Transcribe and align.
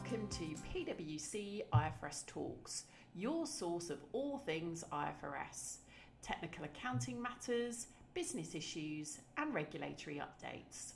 Welcome 0.00 0.28
to 0.28 0.54
PwC 0.72 1.64
IFRS 1.72 2.24
Talks, 2.26 2.84
your 3.16 3.46
source 3.46 3.90
of 3.90 3.98
all 4.12 4.38
things 4.38 4.84
IFRS, 4.92 5.78
technical 6.22 6.64
accounting 6.64 7.20
matters, 7.20 7.88
business 8.14 8.54
issues, 8.54 9.18
and 9.36 9.52
regulatory 9.52 10.22
updates. 10.22 10.92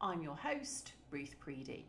I'm 0.00 0.20
your 0.20 0.34
host, 0.34 0.94
Ruth 1.12 1.36
Preedy. 1.40 1.84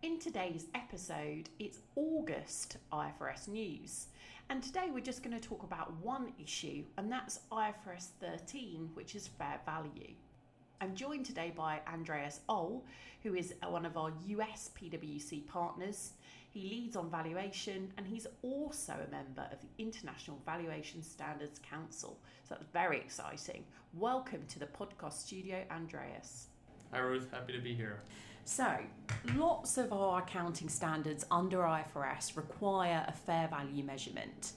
In 0.00 0.18
today's 0.18 0.68
episode, 0.74 1.50
it's 1.58 1.80
August 1.94 2.78
IFRS 2.90 3.48
news, 3.48 4.06
and 4.48 4.62
today 4.62 4.88
we're 4.90 5.00
just 5.00 5.22
going 5.22 5.38
to 5.38 5.46
talk 5.46 5.62
about 5.62 5.92
one 6.02 6.32
issue, 6.42 6.84
and 6.96 7.12
that's 7.12 7.40
IFRS 7.52 8.08
13, 8.20 8.90
which 8.94 9.14
is 9.14 9.28
fair 9.28 9.60
value. 9.66 10.14
I'm 10.80 10.94
joined 10.94 11.26
today 11.26 11.52
by 11.56 11.80
Andreas 11.92 12.38
Ohl, 12.48 12.84
who 13.24 13.34
is 13.34 13.52
uh, 13.62 13.68
one 13.68 13.84
of 13.84 13.96
our 13.96 14.12
US 14.26 14.70
PwC 14.80 15.44
partners. 15.48 16.12
He 16.50 16.70
leads 16.70 16.94
on 16.94 17.10
valuation 17.10 17.92
and 17.96 18.06
he's 18.06 18.28
also 18.42 18.92
a 18.92 19.10
member 19.10 19.48
of 19.50 19.58
the 19.60 19.82
International 19.82 20.40
Valuation 20.46 21.02
Standards 21.02 21.58
Council. 21.68 22.20
So 22.48 22.54
that's 22.54 22.66
very 22.72 22.98
exciting. 22.98 23.64
Welcome 23.92 24.42
to 24.50 24.60
the 24.60 24.66
podcast 24.66 25.14
studio, 25.14 25.64
Andreas. 25.72 26.46
Hi, 26.92 27.00
Ruth. 27.00 27.26
Happy 27.32 27.54
to 27.54 27.60
be 27.60 27.74
here. 27.74 28.00
So, 28.44 28.78
lots 29.34 29.78
of 29.78 29.92
our 29.92 30.20
accounting 30.22 30.68
standards 30.68 31.26
under 31.30 31.58
IFRS 31.58 32.36
require 32.36 33.04
a 33.06 33.12
fair 33.12 33.48
value 33.48 33.84
measurement. 33.84 34.52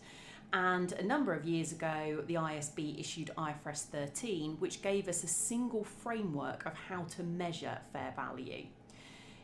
And 0.54 0.92
a 0.94 1.04
number 1.04 1.34
of 1.34 1.46
years 1.46 1.72
ago, 1.72 2.24
the 2.28 2.34
IASB 2.34 3.00
issued 3.00 3.32
IFRS 3.38 3.86
13, 3.86 4.58
which 4.60 4.82
gave 4.82 5.08
us 5.08 5.24
a 5.24 5.28
single 5.28 5.86
framework 5.86 6.66
of 6.66 6.74
how 6.74 7.04
to 7.16 7.24
measure 7.24 7.78
fair 7.94 8.12
value. 8.18 8.66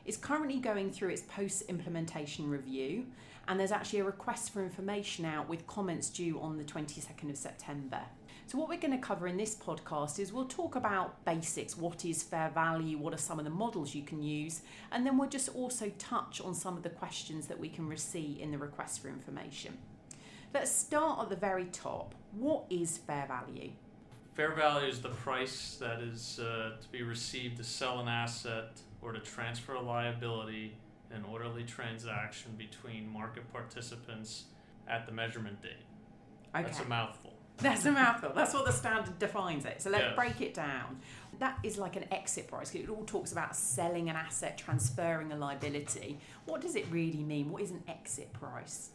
It's 0.06 0.18
currently 0.18 0.60
going 0.60 0.92
through 0.92 1.10
its 1.10 1.22
post 1.22 1.64
implementation 1.64 2.50
review, 2.50 3.06
and 3.48 3.58
there's 3.58 3.72
actually 3.72 4.00
a 4.00 4.06
request 4.06 4.52
for 4.52 4.62
information 4.62 5.24
out 5.24 5.48
with 5.48 5.66
comments 5.66 6.10
due 6.10 6.42
on 6.42 6.58
the 6.58 6.66
22nd 6.66 7.30
of 7.30 7.38
September. 7.38 8.02
So, 8.48 8.58
what 8.58 8.68
we're 8.68 8.80
going 8.80 8.92
to 8.92 9.06
cover 9.06 9.28
in 9.28 9.38
this 9.38 9.56
podcast 9.56 10.20
is 10.20 10.32
we'll 10.32 10.46
talk 10.46 10.76
about 10.76 11.24
basics 11.26 11.78
what 11.78 12.06
is 12.06 12.24
fair 12.24 12.50
value, 12.50 12.98
what 12.98 13.14
are 13.14 13.18
some 13.18 13.40
of 13.40 13.46
the 13.46 13.52
models 13.52 13.94
you 13.94 14.04
can 14.04 14.22
use, 14.22 14.62
and 14.92 15.06
then 15.06 15.18
we'll 15.18 15.30
just 15.30 15.50
also 15.56 15.92
touch 15.98 16.42
on 16.42 16.54
some 16.54 16.76
of 16.76 16.84
the 16.84 16.90
questions 16.90 17.48
that 17.48 17.60
we 17.60 17.68
can 17.70 17.88
receive 17.88 18.40
in 18.40 18.52
the 18.52 18.58
request 18.58 19.02
for 19.02 19.10
information. 19.10 19.78
Let's 20.54 20.72
start 20.72 21.20
at 21.22 21.30
the 21.30 21.36
very 21.36 21.66
top. 21.66 22.16
What 22.34 22.66
is 22.70 22.98
fair 22.98 23.26
value? 23.28 23.72
Fair 24.34 24.54
value 24.54 24.88
is 24.88 25.02
the 25.02 25.10
price 25.10 25.78
that 25.80 26.00
is 26.00 26.40
uh, 26.40 26.72
to 26.82 26.88
be 26.92 27.02
received 27.02 27.58
to 27.58 27.64
sell 27.64 28.00
an 28.00 28.08
asset 28.08 28.80
or 29.02 29.12
to 29.12 29.20
transfer 29.20 29.74
a 29.74 29.82
liability 29.82 30.76
in 31.10 31.18
an 31.18 31.24
orderly 31.26 31.64
transaction 31.64 32.52
between 32.58 33.08
market 33.10 33.52
participants 33.52 34.46
at 34.88 35.06
the 35.06 35.12
measurement 35.12 35.62
date. 35.62 35.72
Okay. 36.56 36.64
That's 36.64 36.80
a 36.80 36.86
mouthful. 36.86 37.34
That's 37.58 37.86
a 37.86 37.92
mouthful. 37.92 38.34
That's 38.36 38.54
what 38.54 38.66
the 38.66 38.72
standard 38.72 39.18
defines 39.18 39.66
it. 39.66 39.82
So 39.82 39.90
let's 39.90 40.04
yes. 40.04 40.16
break 40.16 40.42
it 40.42 40.54
down. 40.54 41.00
That 41.40 41.58
is 41.64 41.78
like 41.78 41.96
an 41.96 42.06
exit 42.12 42.48
price. 42.48 42.74
It 42.76 42.90
all 42.90 43.04
talks 43.06 43.32
about 43.32 43.56
selling 43.56 44.10
an 44.10 44.16
asset, 44.16 44.58
transferring 44.58 45.32
a 45.32 45.36
liability. 45.36 46.20
What 46.46 46.62
does 46.62 46.76
it 46.76 46.86
really 46.92 47.24
mean? 47.24 47.50
What 47.52 47.64
is 47.64 47.72
an 47.72 47.84
exit 47.88 48.32
price? 48.34 48.92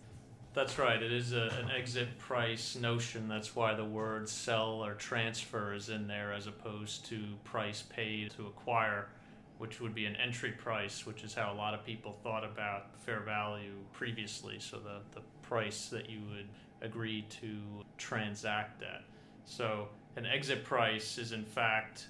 That's 0.54 0.78
right. 0.78 1.02
It 1.02 1.12
is 1.12 1.32
a, 1.32 1.44
an 1.62 1.70
exit 1.70 2.18
price 2.18 2.76
notion. 2.76 3.26
That's 3.26 3.56
why 3.56 3.72
the 3.72 3.84
word 3.84 4.28
sell 4.28 4.84
or 4.84 4.92
transfer 4.92 5.72
is 5.72 5.88
in 5.88 6.06
there 6.06 6.34
as 6.34 6.46
opposed 6.46 7.06
to 7.06 7.22
price 7.42 7.82
paid 7.82 8.32
to 8.32 8.46
acquire, 8.46 9.08
which 9.56 9.80
would 9.80 9.94
be 9.94 10.04
an 10.04 10.14
entry 10.16 10.52
price, 10.52 11.06
which 11.06 11.24
is 11.24 11.32
how 11.32 11.54
a 11.54 11.56
lot 11.56 11.72
of 11.72 11.86
people 11.86 12.18
thought 12.22 12.44
about 12.44 13.00
fair 13.00 13.20
value 13.20 13.76
previously. 13.92 14.58
So 14.58 14.76
the, 14.76 14.98
the 15.14 15.22
price 15.40 15.86
that 15.86 16.10
you 16.10 16.20
would 16.30 16.48
agree 16.82 17.24
to 17.40 17.56
transact 17.96 18.82
at. 18.82 19.04
So 19.46 19.88
an 20.16 20.26
exit 20.26 20.64
price 20.64 21.16
is 21.16 21.32
in 21.32 21.46
fact 21.46 22.08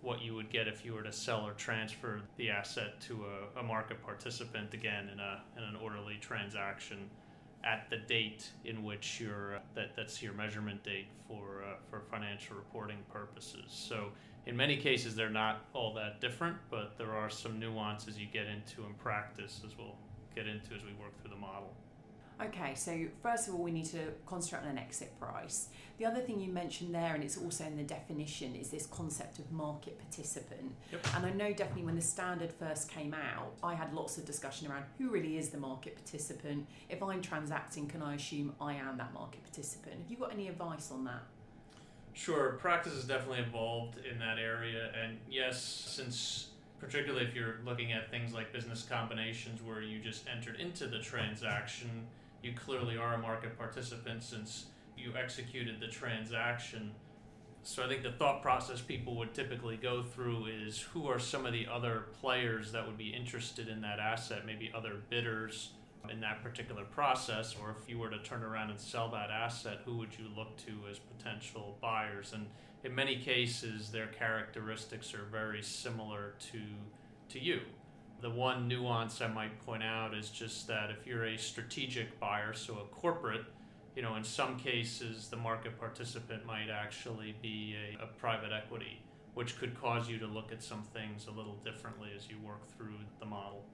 what 0.00 0.22
you 0.22 0.34
would 0.34 0.48
get 0.48 0.66
if 0.66 0.82
you 0.82 0.94
were 0.94 1.02
to 1.02 1.12
sell 1.12 1.46
or 1.46 1.52
transfer 1.52 2.22
the 2.38 2.48
asset 2.48 3.00
to 3.02 3.26
a, 3.56 3.60
a 3.60 3.62
market 3.62 4.02
participant 4.02 4.72
again 4.72 5.10
in 5.12 5.20
a 5.20 5.42
in 5.56 5.62
an 5.62 5.76
orderly 5.76 6.16
transaction 6.20 7.10
at 7.64 7.88
the 7.90 7.96
date 7.96 8.50
in 8.64 8.84
which 8.84 9.20
your 9.20 9.60
that, 9.74 9.96
that's 9.96 10.22
your 10.22 10.32
measurement 10.32 10.82
date 10.84 11.08
for 11.28 11.64
uh, 11.64 11.76
for 11.90 12.00
financial 12.10 12.56
reporting 12.56 12.98
purposes. 13.12 13.64
So 13.68 14.10
in 14.46 14.56
many 14.56 14.76
cases 14.76 15.14
they're 15.14 15.30
not 15.30 15.64
all 15.72 15.92
that 15.94 16.20
different, 16.20 16.56
but 16.70 16.96
there 16.98 17.12
are 17.12 17.30
some 17.30 17.58
nuances 17.58 18.18
you 18.18 18.26
get 18.26 18.46
into 18.46 18.86
in 18.86 18.94
practice 18.94 19.60
as 19.64 19.76
we'll 19.76 19.96
get 20.34 20.46
into 20.46 20.74
as 20.74 20.82
we 20.82 20.92
work 21.00 21.20
through 21.20 21.30
the 21.30 21.40
model. 21.40 21.74
Okay, 22.38 22.74
so 22.74 23.06
first 23.22 23.48
of 23.48 23.54
all, 23.54 23.62
we 23.62 23.70
need 23.70 23.86
to 23.86 24.12
concentrate 24.26 24.62
on 24.62 24.68
an 24.68 24.78
exit 24.78 25.18
price. 25.18 25.68
The 25.96 26.04
other 26.04 26.20
thing 26.20 26.38
you 26.38 26.52
mentioned 26.52 26.94
there, 26.94 27.14
and 27.14 27.24
it's 27.24 27.38
also 27.38 27.64
in 27.64 27.78
the 27.78 27.82
definition, 27.82 28.54
is 28.54 28.68
this 28.68 28.84
concept 28.86 29.38
of 29.38 29.50
market 29.50 29.98
participant. 29.98 30.74
Yep. 30.92 31.06
And 31.14 31.26
I 31.26 31.30
know 31.30 31.52
definitely 31.54 31.84
when 31.84 31.96
the 31.96 32.02
standard 32.02 32.52
first 32.52 32.90
came 32.90 33.14
out, 33.14 33.54
I 33.62 33.74
had 33.74 33.94
lots 33.94 34.18
of 34.18 34.26
discussion 34.26 34.70
around 34.70 34.84
who 34.98 35.08
really 35.08 35.38
is 35.38 35.48
the 35.48 35.56
market 35.56 35.96
participant. 35.96 36.66
If 36.90 37.02
I'm 37.02 37.22
transacting, 37.22 37.86
can 37.86 38.02
I 38.02 38.16
assume 38.16 38.54
I 38.60 38.74
am 38.74 38.98
that 38.98 39.14
market 39.14 39.42
participant? 39.42 39.96
Have 40.02 40.10
you 40.10 40.18
got 40.18 40.34
any 40.34 40.48
advice 40.48 40.90
on 40.90 41.04
that? 41.04 41.22
Sure, 42.12 42.52
practice 42.60 42.92
has 42.94 43.04
definitely 43.04 43.40
evolved 43.40 43.96
in 44.10 44.18
that 44.18 44.38
area, 44.38 44.90
and 45.02 45.18
yes, 45.30 45.62
since 45.62 46.48
particularly 46.80 47.24
if 47.24 47.34
you're 47.34 47.56
looking 47.64 47.92
at 47.92 48.10
things 48.10 48.32
like 48.32 48.52
business 48.52 48.86
combinations 48.88 49.62
where 49.62 49.80
you 49.80 49.98
just 49.98 50.24
entered 50.28 50.60
into 50.60 50.86
the 50.86 50.98
transaction 50.98 52.06
you 52.42 52.52
clearly 52.52 52.96
are 52.96 53.14
a 53.14 53.18
market 53.18 53.58
participant 53.58 54.22
since 54.22 54.66
you 54.96 55.12
executed 55.16 55.80
the 55.80 55.88
transaction. 55.88 56.92
So 57.62 57.84
I 57.84 57.88
think 57.88 58.02
the 58.02 58.12
thought 58.12 58.42
process 58.42 58.80
people 58.80 59.16
would 59.16 59.34
typically 59.34 59.76
go 59.76 60.02
through 60.02 60.46
is 60.46 60.80
who 60.80 61.08
are 61.08 61.18
some 61.18 61.44
of 61.46 61.52
the 61.52 61.66
other 61.66 62.04
players 62.20 62.72
that 62.72 62.86
would 62.86 62.96
be 62.96 63.08
interested 63.08 63.68
in 63.68 63.80
that 63.80 63.98
asset, 63.98 64.46
maybe 64.46 64.70
other 64.74 64.98
bidders 65.10 65.70
in 66.08 66.20
that 66.20 66.42
particular 66.42 66.84
process, 66.84 67.56
or 67.60 67.74
if 67.80 67.88
you 67.88 67.98
were 67.98 68.10
to 68.10 68.18
turn 68.20 68.44
around 68.44 68.70
and 68.70 68.80
sell 68.80 69.10
that 69.10 69.30
asset, 69.30 69.80
who 69.84 69.96
would 69.96 70.16
you 70.16 70.26
look 70.36 70.56
to 70.58 70.72
as 70.88 70.98
potential 70.98 71.76
buyers? 71.80 72.32
And 72.32 72.46
in 72.84 72.94
many 72.94 73.20
cases, 73.20 73.90
their 73.90 74.06
characteristics 74.06 75.12
are 75.14 75.24
very 75.24 75.62
similar 75.62 76.34
to 76.52 76.60
to 77.30 77.40
you. 77.40 77.60
The 78.20 78.30
one 78.30 78.66
nuance 78.66 79.20
I 79.20 79.28
might 79.28 79.64
point 79.64 79.82
out 79.82 80.14
is 80.14 80.30
just 80.30 80.66
that 80.68 80.90
if 80.90 81.06
you're 81.06 81.26
a 81.26 81.36
strategic 81.36 82.18
buyer, 82.18 82.54
so 82.54 82.74
a 82.74 82.94
corporate, 82.94 83.44
you 83.94 84.02
know, 84.02 84.16
in 84.16 84.24
some 84.24 84.58
cases 84.58 85.28
the 85.28 85.36
market 85.36 85.78
participant 85.78 86.46
might 86.46 86.70
actually 86.70 87.36
be 87.42 87.76
a, 87.76 88.04
a 88.04 88.06
private 88.06 88.52
equity, 88.52 89.02
which 89.34 89.58
could 89.58 89.78
cause 89.80 90.08
you 90.08 90.18
to 90.18 90.26
look 90.26 90.50
at 90.50 90.62
some 90.62 90.82
things 90.94 91.26
a 91.26 91.30
little 91.30 91.56
differently 91.64 92.10
as 92.16 92.28
you 92.28 92.36
work 92.44 92.66
through 92.76 92.96
the 93.20 93.26
model. 93.26 93.64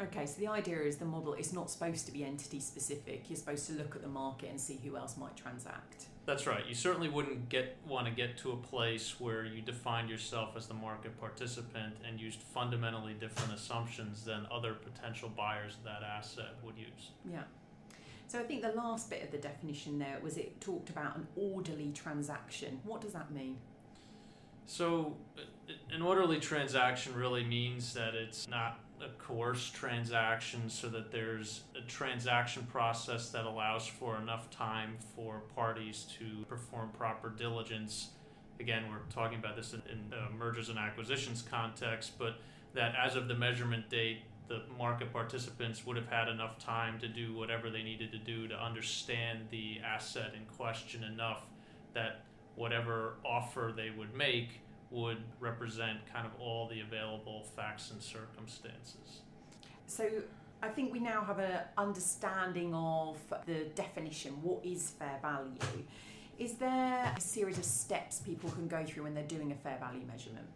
Okay, 0.00 0.26
so 0.26 0.40
the 0.40 0.48
idea 0.48 0.80
is 0.80 0.96
the 0.96 1.04
model 1.04 1.34
is 1.34 1.52
not 1.52 1.70
supposed 1.70 2.04
to 2.06 2.12
be 2.12 2.24
entity 2.24 2.58
specific. 2.58 3.24
You're 3.28 3.36
supposed 3.36 3.66
to 3.68 3.74
look 3.74 3.94
at 3.94 4.02
the 4.02 4.08
market 4.08 4.50
and 4.50 4.60
see 4.60 4.80
who 4.82 4.96
else 4.96 5.16
might 5.16 5.36
transact. 5.36 6.06
That's 6.26 6.46
right. 6.46 6.64
You 6.66 6.74
certainly 6.74 7.08
wouldn't 7.10 7.50
get 7.50 7.76
want 7.86 8.06
to 8.06 8.12
get 8.12 8.38
to 8.38 8.52
a 8.52 8.56
place 8.56 9.20
where 9.20 9.44
you 9.44 9.60
defined 9.60 10.08
yourself 10.08 10.56
as 10.56 10.66
the 10.66 10.74
market 10.74 11.18
participant 11.20 11.96
and 12.06 12.18
used 12.18 12.40
fundamentally 12.40 13.12
different 13.12 13.52
assumptions 13.52 14.24
than 14.24 14.46
other 14.50 14.74
potential 14.74 15.28
buyers 15.28 15.74
of 15.74 15.84
that 15.84 16.02
asset 16.02 16.54
would 16.62 16.78
use. 16.78 17.10
Yeah. 17.30 17.42
So 18.26 18.40
I 18.40 18.44
think 18.44 18.62
the 18.62 18.72
last 18.72 19.10
bit 19.10 19.22
of 19.22 19.30
the 19.30 19.38
definition 19.38 19.98
there 19.98 20.18
was 20.22 20.38
it 20.38 20.60
talked 20.60 20.88
about 20.88 21.16
an 21.16 21.26
orderly 21.36 21.92
transaction. 21.92 22.80
What 22.84 23.02
does 23.02 23.12
that 23.12 23.30
mean? 23.30 23.58
So, 24.66 25.16
an 25.92 26.02
orderly 26.02 26.40
transaction 26.40 27.14
really 27.14 27.44
means 27.44 27.94
that 27.94 28.14
it's 28.14 28.48
not 28.48 28.80
a 29.00 29.08
coerced 29.18 29.74
transaction 29.74 30.68
so 30.68 30.88
that 30.88 31.10
there's 31.10 31.62
a 31.76 31.86
transaction 31.86 32.66
process 32.70 33.30
that 33.30 33.44
allows 33.44 33.86
for 33.86 34.16
enough 34.16 34.50
time 34.50 34.96
for 35.14 35.42
parties 35.54 36.06
to 36.18 36.44
perform 36.48 36.90
proper 36.90 37.28
diligence. 37.28 38.10
Again, 38.60 38.84
we're 38.90 39.12
talking 39.12 39.38
about 39.38 39.56
this 39.56 39.74
in, 39.74 39.82
in 39.90 40.12
uh, 40.12 40.28
mergers 40.36 40.68
and 40.68 40.78
acquisitions 40.78 41.42
context, 41.42 42.12
but 42.18 42.38
that 42.72 42.94
as 42.94 43.16
of 43.16 43.28
the 43.28 43.34
measurement 43.34 43.90
date, 43.90 44.22
the 44.48 44.62
market 44.78 45.12
participants 45.12 45.86
would 45.86 45.96
have 45.96 46.08
had 46.08 46.28
enough 46.28 46.58
time 46.58 46.98
to 47.00 47.08
do 47.08 47.34
whatever 47.34 47.70
they 47.70 47.82
needed 47.82 48.12
to 48.12 48.18
do 48.18 48.46
to 48.48 48.54
understand 48.54 49.40
the 49.50 49.78
asset 49.84 50.32
in 50.36 50.44
question 50.56 51.02
enough 51.02 51.44
that 51.94 52.24
whatever 52.56 53.14
offer 53.24 53.72
they 53.74 53.90
would 53.90 54.14
make 54.14 54.60
would 54.90 55.18
represent 55.40 55.98
kind 56.12 56.26
of 56.26 56.32
all 56.40 56.68
the 56.68 56.80
available 56.80 57.44
facts 57.56 57.90
and 57.90 58.00
circumstances. 58.02 59.22
So 59.86 60.08
I 60.62 60.68
think 60.68 60.92
we 60.92 61.00
now 61.00 61.22
have 61.24 61.38
an 61.38 61.60
understanding 61.76 62.74
of 62.74 63.18
the 63.46 63.64
definition 63.74 64.32
what 64.42 64.64
is 64.64 64.90
fair 64.90 65.18
value. 65.20 65.58
Is 66.38 66.54
there 66.54 67.12
a 67.16 67.20
series 67.20 67.58
of 67.58 67.64
steps 67.64 68.18
people 68.20 68.50
can 68.50 68.66
go 68.66 68.84
through 68.84 69.04
when 69.04 69.14
they're 69.14 69.24
doing 69.24 69.52
a 69.52 69.56
fair 69.56 69.76
value 69.78 70.04
measurement? 70.06 70.46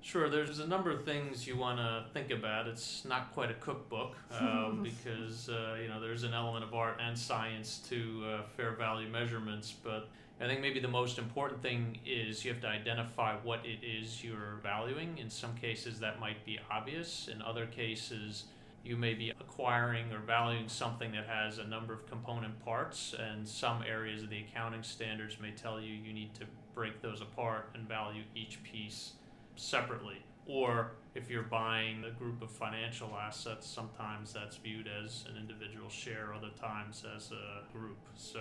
Sure, 0.00 0.28
there's 0.28 0.58
a 0.58 0.66
number 0.66 0.90
of 0.90 1.04
things 1.04 1.46
you 1.46 1.56
want 1.56 1.78
to 1.78 2.04
think 2.12 2.32
about. 2.32 2.66
It's 2.66 3.04
not 3.04 3.32
quite 3.32 3.52
a 3.52 3.54
cookbook 3.54 4.16
uh, 4.32 4.70
because 4.82 5.48
uh, 5.48 5.76
you 5.80 5.88
know 5.88 6.00
there's 6.00 6.24
an 6.24 6.34
element 6.34 6.64
of 6.64 6.74
art 6.74 7.00
and 7.00 7.16
science 7.16 7.78
to 7.88 8.24
uh, 8.26 8.42
fair 8.56 8.72
value 8.72 9.08
measurements. 9.08 9.70
But 9.70 10.08
I 10.40 10.46
think 10.46 10.60
maybe 10.60 10.80
the 10.80 10.88
most 10.88 11.18
important 11.18 11.62
thing 11.62 11.98
is 12.04 12.44
you 12.44 12.52
have 12.52 12.60
to 12.62 12.68
identify 12.68 13.36
what 13.36 13.64
it 13.64 13.84
is 13.86 14.24
you're 14.24 14.58
valuing. 14.62 15.18
In 15.18 15.30
some 15.30 15.54
cases, 15.54 16.00
that 16.00 16.18
might 16.18 16.44
be 16.44 16.58
obvious. 16.68 17.28
In 17.32 17.40
other 17.40 17.66
cases, 17.66 18.44
you 18.84 18.96
may 18.96 19.14
be 19.14 19.30
acquiring 19.30 20.12
or 20.12 20.18
valuing 20.18 20.68
something 20.68 21.12
that 21.12 21.26
has 21.26 21.58
a 21.58 21.64
number 21.64 21.92
of 21.92 22.06
component 22.06 22.58
parts, 22.64 23.14
and 23.16 23.46
some 23.46 23.84
areas 23.88 24.24
of 24.24 24.30
the 24.30 24.40
accounting 24.40 24.82
standards 24.82 25.36
may 25.40 25.52
tell 25.52 25.80
you 25.80 25.94
you 25.94 26.12
need 26.12 26.34
to 26.34 26.44
break 26.74 27.00
those 27.00 27.20
apart 27.20 27.70
and 27.74 27.86
value 27.86 28.22
each 28.34 28.60
piece 28.64 29.12
separately. 29.54 30.24
Or 30.46 30.92
if 31.14 31.30
you're 31.30 31.42
buying 31.44 32.02
a 32.04 32.10
group 32.10 32.42
of 32.42 32.50
financial 32.50 33.16
assets, 33.16 33.68
sometimes 33.68 34.32
that's 34.32 34.56
viewed 34.56 34.88
as 34.88 35.24
an 35.30 35.36
individual 35.38 35.88
share, 35.88 36.34
other 36.34 36.50
times 36.60 37.04
as 37.14 37.30
a 37.30 37.62
group. 37.72 37.98
So 38.16 38.40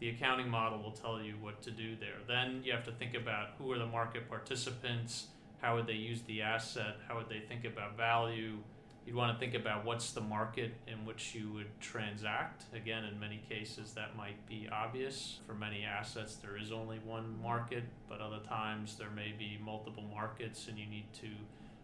the 0.00 0.10
accounting 0.10 0.48
model 0.48 0.82
will 0.82 0.92
tell 0.92 1.20
you 1.20 1.34
what 1.40 1.62
to 1.62 1.70
do 1.70 1.96
there. 1.96 2.16
Then 2.26 2.62
you 2.64 2.72
have 2.72 2.84
to 2.84 2.92
think 2.92 3.14
about 3.14 3.50
who 3.58 3.70
are 3.72 3.78
the 3.78 3.86
market 3.86 4.28
participants, 4.28 5.26
how 5.60 5.76
would 5.76 5.86
they 5.86 5.92
use 5.92 6.22
the 6.22 6.42
asset, 6.42 6.96
how 7.06 7.16
would 7.16 7.28
they 7.28 7.40
think 7.40 7.64
about 7.64 7.96
value, 7.96 8.58
You'd 9.06 9.16
want 9.16 9.32
to 9.32 9.38
think 9.38 9.60
about 9.60 9.84
what's 9.84 10.12
the 10.12 10.20
market 10.20 10.74
in 10.86 11.04
which 11.04 11.34
you 11.34 11.52
would 11.54 11.80
transact. 11.80 12.64
Again, 12.72 13.04
in 13.04 13.18
many 13.18 13.42
cases, 13.48 13.92
that 13.94 14.16
might 14.16 14.46
be 14.46 14.68
obvious. 14.70 15.40
For 15.46 15.54
many 15.54 15.84
assets, 15.84 16.36
there 16.36 16.56
is 16.56 16.70
only 16.70 17.00
one 17.04 17.36
market, 17.42 17.82
but 18.08 18.20
other 18.20 18.38
times 18.48 18.96
there 18.96 19.10
may 19.10 19.34
be 19.36 19.58
multiple 19.60 20.04
markets, 20.14 20.68
and 20.68 20.78
you 20.78 20.86
need 20.86 21.12
to 21.14 21.28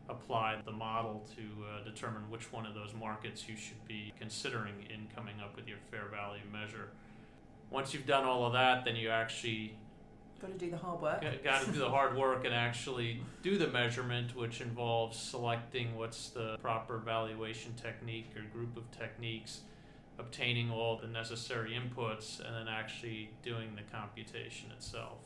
apply 0.08 0.58
the 0.64 0.72
model 0.72 1.26
to 1.34 1.42
uh, 1.64 1.84
determine 1.84 2.30
which 2.30 2.52
one 2.52 2.64
of 2.64 2.74
those 2.74 2.94
markets 2.94 3.48
you 3.48 3.56
should 3.56 3.84
be 3.86 4.12
considering 4.18 4.74
in 4.88 5.08
coming 5.14 5.40
up 5.42 5.56
with 5.56 5.66
your 5.66 5.78
fair 5.90 6.06
value 6.10 6.42
measure. 6.52 6.90
Once 7.70 7.92
you've 7.92 8.06
done 8.06 8.24
all 8.24 8.46
of 8.46 8.52
that, 8.54 8.84
then 8.84 8.96
you 8.96 9.10
actually 9.10 9.76
Got 10.40 10.52
to 10.52 10.58
do 10.58 10.70
the 10.70 10.76
hard 10.76 11.00
work. 11.00 11.24
Got 11.42 11.64
to 11.64 11.72
do 11.72 11.80
the 11.80 11.90
hard 11.90 12.16
work 12.16 12.44
and 12.44 12.54
actually 12.54 13.20
do 13.42 13.58
the 13.58 13.66
measurement, 13.66 14.36
which 14.36 14.60
involves 14.60 15.18
selecting 15.18 15.96
what's 15.96 16.28
the 16.28 16.56
proper 16.62 16.98
valuation 16.98 17.74
technique 17.74 18.30
or 18.36 18.42
group 18.56 18.76
of 18.76 18.88
techniques, 18.92 19.62
obtaining 20.16 20.70
all 20.70 20.96
the 20.96 21.08
necessary 21.08 21.72
inputs, 21.72 22.38
and 22.38 22.54
then 22.54 22.72
actually 22.72 23.30
doing 23.42 23.74
the 23.74 23.82
computation 23.92 24.70
itself. 24.70 25.18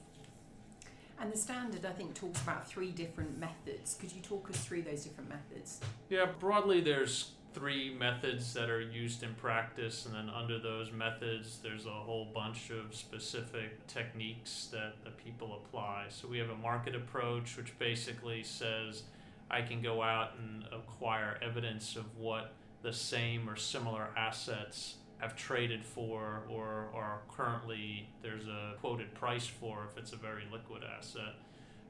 And 1.20 1.30
the 1.30 1.36
standard, 1.36 1.84
I 1.84 1.92
think, 1.92 2.14
talks 2.14 2.40
about 2.40 2.66
three 2.66 2.90
different 2.90 3.38
methods. 3.38 3.96
Could 4.00 4.12
you 4.12 4.22
talk 4.22 4.48
us 4.48 4.64
through 4.64 4.82
those 4.82 5.04
different 5.04 5.28
methods? 5.28 5.78
Yeah, 6.08 6.26
broadly, 6.38 6.80
there's 6.80 7.32
three 7.54 7.94
methods 7.94 8.52
that 8.54 8.70
are 8.70 8.80
used 8.80 9.22
in 9.22 9.34
practice, 9.34 10.06
and 10.06 10.14
then 10.14 10.30
under 10.30 10.58
those 10.58 10.92
methods, 10.92 11.58
there's 11.62 11.86
a 11.86 11.90
whole 11.90 12.26
bunch 12.34 12.70
of 12.70 12.94
specific 12.94 13.86
techniques 13.86 14.68
that, 14.72 14.94
that 15.04 15.16
people 15.22 15.60
apply. 15.64 16.06
So 16.08 16.28
we 16.28 16.38
have 16.38 16.50
a 16.50 16.56
market 16.56 16.94
approach, 16.94 17.56
which 17.56 17.78
basically 17.78 18.42
says 18.42 19.02
I 19.50 19.62
can 19.62 19.82
go 19.82 20.02
out 20.02 20.30
and 20.38 20.64
acquire 20.72 21.38
evidence 21.42 21.96
of 21.96 22.04
what 22.16 22.54
the 22.82 22.92
same 22.92 23.48
or 23.48 23.56
similar 23.56 24.08
assets 24.16 24.96
have 25.18 25.36
traded 25.36 25.84
for 25.84 26.42
or 26.50 26.90
are 26.92 27.20
currently 27.28 28.08
there's 28.22 28.48
a 28.48 28.74
quoted 28.80 29.14
price 29.14 29.46
for 29.46 29.86
if 29.88 29.96
it's 29.96 30.12
a 30.12 30.16
very 30.16 30.42
liquid 30.50 30.82
asset. 30.98 31.34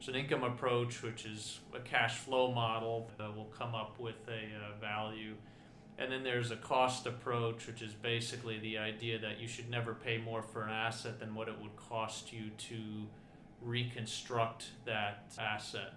It's 0.03 0.09
an 0.09 0.17
income 0.17 0.43
approach, 0.43 1.01
which 1.01 1.25
is 1.25 1.61
a 1.73 1.79
cash 1.79 2.17
flow 2.17 2.53
model 2.53 3.09
that 3.19 3.37
will 3.37 3.53
come 3.57 3.73
up 3.73 4.01
with 4.01 4.17
a 4.27 4.33
uh, 4.33 4.81
value 4.81 5.37
and 5.99 6.11
then 6.11 6.25
there's 6.25 6.51
a 6.51 6.57
cost 6.57 7.07
approach, 7.07 7.69
which 7.69 7.83
is 7.83 7.93
basically 7.93 8.59
the 8.59 8.79
idea 8.79 9.19
that 9.21 9.39
you 9.39 9.47
should 9.47 9.71
never 9.71 9.95
pay 9.95 10.19
more 10.19 10.43
for 10.43 10.65
an 10.65 10.71
asset 10.71 11.21
than 11.21 11.35
what 11.37 11.47
it 11.47 11.55
would 11.61 11.77
cost 11.77 12.33
you 12.33 12.51
to 12.59 13.07
reconstruct 13.61 14.71
that 14.85 15.33
asset. 15.39 15.95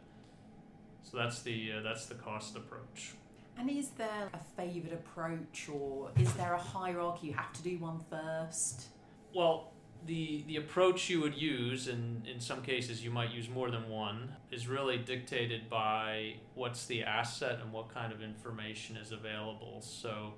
So 1.01 1.18
that's 1.18 1.42
the 1.42 1.74
uh, 1.80 1.81
that's 1.81 2.06
the 2.06 2.13
cost 2.13 2.56
approach. 2.56 3.13
And 3.58 3.69
is 3.69 3.90
there 3.98 4.30
a 4.34 4.40
favoured 4.56 4.94
approach, 4.94 5.69
or 5.74 6.12
is 6.19 6.31
there 6.34 6.54
a 6.54 6.62
hierarchy? 6.62 7.28
You 7.28 7.34
have 7.34 7.54
to 7.54 7.63
do 7.63 7.78
one 7.80 8.01
first. 8.10 8.88
Well, 9.34 9.72
the 10.06 10.44
the 10.48 10.57
approach 10.57 11.10
you 11.10 11.22
would 11.22 11.36
use, 11.36 11.88
and 11.88 12.28
in 12.28 12.40
some 12.40 12.62
cases 12.62 13.04
you 13.04 13.12
might 13.12 13.31
use 13.31 13.50
more 13.50 13.72
than 13.72 13.90
one, 13.90 14.36
is 14.52 14.68
really 14.68 14.98
dictated 14.98 15.69
by 15.69 16.36
what's 16.54 16.86
the 16.86 17.04
asset 17.04 17.60
and 17.62 17.72
what 17.72 17.94
kind 17.94 18.13
of 18.13 18.22
information 18.22 18.98
is 18.98 19.12
available. 19.12 19.81
So 19.81 20.34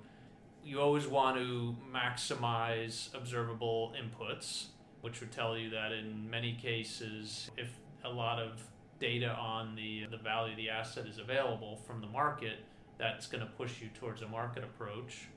you 0.64 0.80
always 0.80 1.06
want 1.06 1.36
to 1.36 1.76
maximize 1.92 3.14
observable 3.14 3.92
inputs, 4.00 4.66
which 5.02 5.20
would 5.20 5.32
tell 5.32 5.56
you 5.56 5.70
that 5.70 5.92
in 5.92 6.28
many 6.28 6.54
cases, 6.54 7.50
if 7.56 7.70
a 8.04 8.08
lot 8.10 8.38
of 8.38 8.62
data 9.00 9.30
on 9.30 9.74
the 9.74 10.06
the 10.10 10.16
value 10.16 10.52
of 10.52 10.56
the 10.56 10.70
asset 10.70 11.06
is 11.06 11.18
available 11.18 11.76
from 11.86 12.00
the 12.00 12.08
market, 12.08 12.60
that's 12.96 13.26
going 13.26 13.44
to 13.44 13.50
push 13.52 13.80
you 13.82 13.88
towards 13.94 14.22
a 14.22 14.28
market 14.28 14.64
approach 14.64 15.28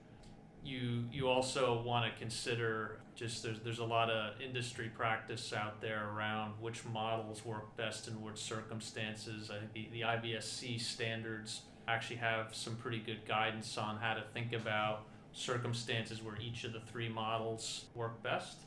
you 0.63 1.05
you 1.11 1.27
also 1.27 1.81
want 1.81 2.11
to 2.11 2.19
consider 2.19 2.99
just 3.15 3.43
there's 3.43 3.59
there's 3.59 3.79
a 3.79 3.85
lot 3.85 4.09
of 4.09 4.39
industry 4.41 4.89
practice 4.95 5.53
out 5.53 5.81
there 5.81 6.09
around 6.13 6.53
which 6.59 6.85
models 6.85 7.43
work 7.45 7.75
best 7.77 8.07
in 8.07 8.21
which 8.21 8.37
circumstances. 8.37 9.49
I 9.49 9.59
think 9.59 9.73
the, 9.73 9.87
the 9.91 10.01
IVSC 10.01 10.79
standards 10.79 11.61
actually 11.87 12.17
have 12.17 12.53
some 12.53 12.75
pretty 12.75 12.99
good 12.99 13.25
guidance 13.25 13.77
on 13.77 13.97
how 13.97 14.13
to 14.13 14.23
think 14.33 14.53
about 14.53 15.05
circumstances 15.33 16.21
where 16.21 16.37
each 16.39 16.63
of 16.63 16.73
the 16.73 16.79
three 16.79 17.09
models 17.09 17.85
work 17.95 18.21
best. 18.21 18.57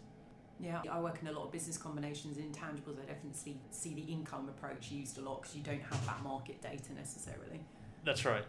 Yeah, 0.60 0.80
I 0.90 1.00
work 1.00 1.18
in 1.20 1.28
a 1.28 1.32
lot 1.32 1.46
of 1.46 1.52
business 1.52 1.76
combinations 1.76 2.36
and 2.38 2.54
intangibles. 2.54 2.98
I 3.02 3.06
definitely 3.06 3.56
see 3.70 3.94
the 3.94 4.02
income 4.02 4.48
approach 4.48 4.90
used 4.90 5.18
a 5.18 5.20
lot 5.20 5.42
because 5.42 5.56
you 5.56 5.62
don't 5.62 5.82
have 5.82 6.06
that 6.06 6.22
market 6.22 6.62
data 6.62 6.92
necessarily. 6.94 7.60
That's 8.04 8.24
right. 8.24 8.44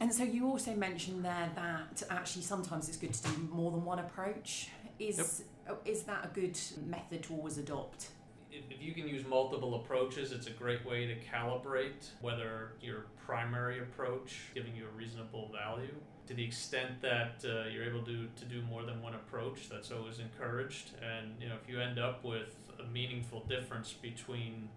And 0.00 0.12
so 0.12 0.24
you 0.24 0.46
also 0.46 0.74
mentioned 0.74 1.24
there 1.24 1.50
that 1.54 2.02
actually 2.08 2.42
sometimes 2.42 2.88
it's 2.88 2.96
good 2.96 3.12
to 3.12 3.22
do 3.22 3.48
more 3.52 3.70
than 3.70 3.84
one 3.84 3.98
approach. 3.98 4.70
Is 4.98 5.44
yep. 5.66 5.80
is 5.84 6.02
that 6.04 6.24
a 6.24 6.28
good 6.28 6.58
method 6.86 7.22
to 7.24 7.34
always 7.34 7.58
adopt? 7.58 8.08
If 8.50 8.82
you 8.82 8.92
can 8.92 9.06
use 9.06 9.24
multiple 9.26 9.76
approaches, 9.76 10.32
it's 10.32 10.46
a 10.46 10.50
great 10.50 10.84
way 10.84 11.06
to 11.06 11.14
calibrate 11.20 12.08
whether 12.20 12.72
your 12.80 13.06
primary 13.24 13.78
approach 13.80 14.40
giving 14.54 14.74
you 14.74 14.86
a 14.92 14.96
reasonable 14.96 15.50
value. 15.52 15.94
To 16.26 16.34
the 16.34 16.44
extent 16.44 17.00
that 17.02 17.44
uh, 17.44 17.68
you're 17.68 17.84
able 17.84 18.02
to, 18.04 18.26
to 18.26 18.44
do 18.44 18.62
more 18.62 18.82
than 18.84 19.00
one 19.02 19.14
approach, 19.14 19.68
that's 19.68 19.90
always 19.92 20.18
encouraged. 20.18 20.92
And 21.02 21.40
you 21.40 21.48
know, 21.48 21.56
if 21.62 21.68
you 21.68 21.80
end 21.80 21.98
up 21.98 22.24
with 22.24 22.56
a 22.80 22.84
meaningful 22.90 23.44
difference 23.48 23.92
between 23.92 24.68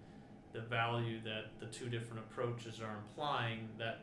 the 0.52 0.62
value 0.62 1.20
that 1.24 1.46
the 1.60 1.66
two 1.66 1.90
different 1.90 2.20
approaches 2.20 2.80
are 2.80 2.96
implying, 2.98 3.70
that 3.80 4.02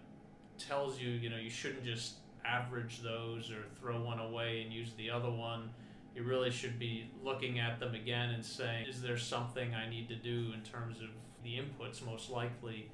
tells 0.61 1.01
you, 1.01 1.11
you 1.11 1.31
know, 1.31 1.37
you 1.37 1.51
shouldn't 1.51 1.85
just 1.85 2.15
average 2.45 3.01
those 3.03 3.51
or 3.51 3.65
throw 3.79 4.01
one 4.01 4.19
away 4.19 4.63
and 4.63 4.73
use 4.73 4.93
the 4.97 5.11
other 5.11 5.31
one. 5.31 5.71
You 6.15 6.25
really 6.25 6.51
should 6.51 6.79
be 6.79 7.11
looking 7.23 7.59
at 7.59 7.79
them 7.79 7.95
again 7.95 8.31
and 8.31 8.45
saying, 8.45 8.87
is 8.89 9.01
there 9.01 9.17
something 9.17 9.75
I 9.75 9.89
need 9.89 10.09
to 10.09 10.17
do 10.17 10.53
in 10.55 10.61
terms 10.63 11.01
of 11.01 11.09
the 11.45 11.57
inputs 11.57 12.05
most 12.05 12.31
likely 12.31 12.91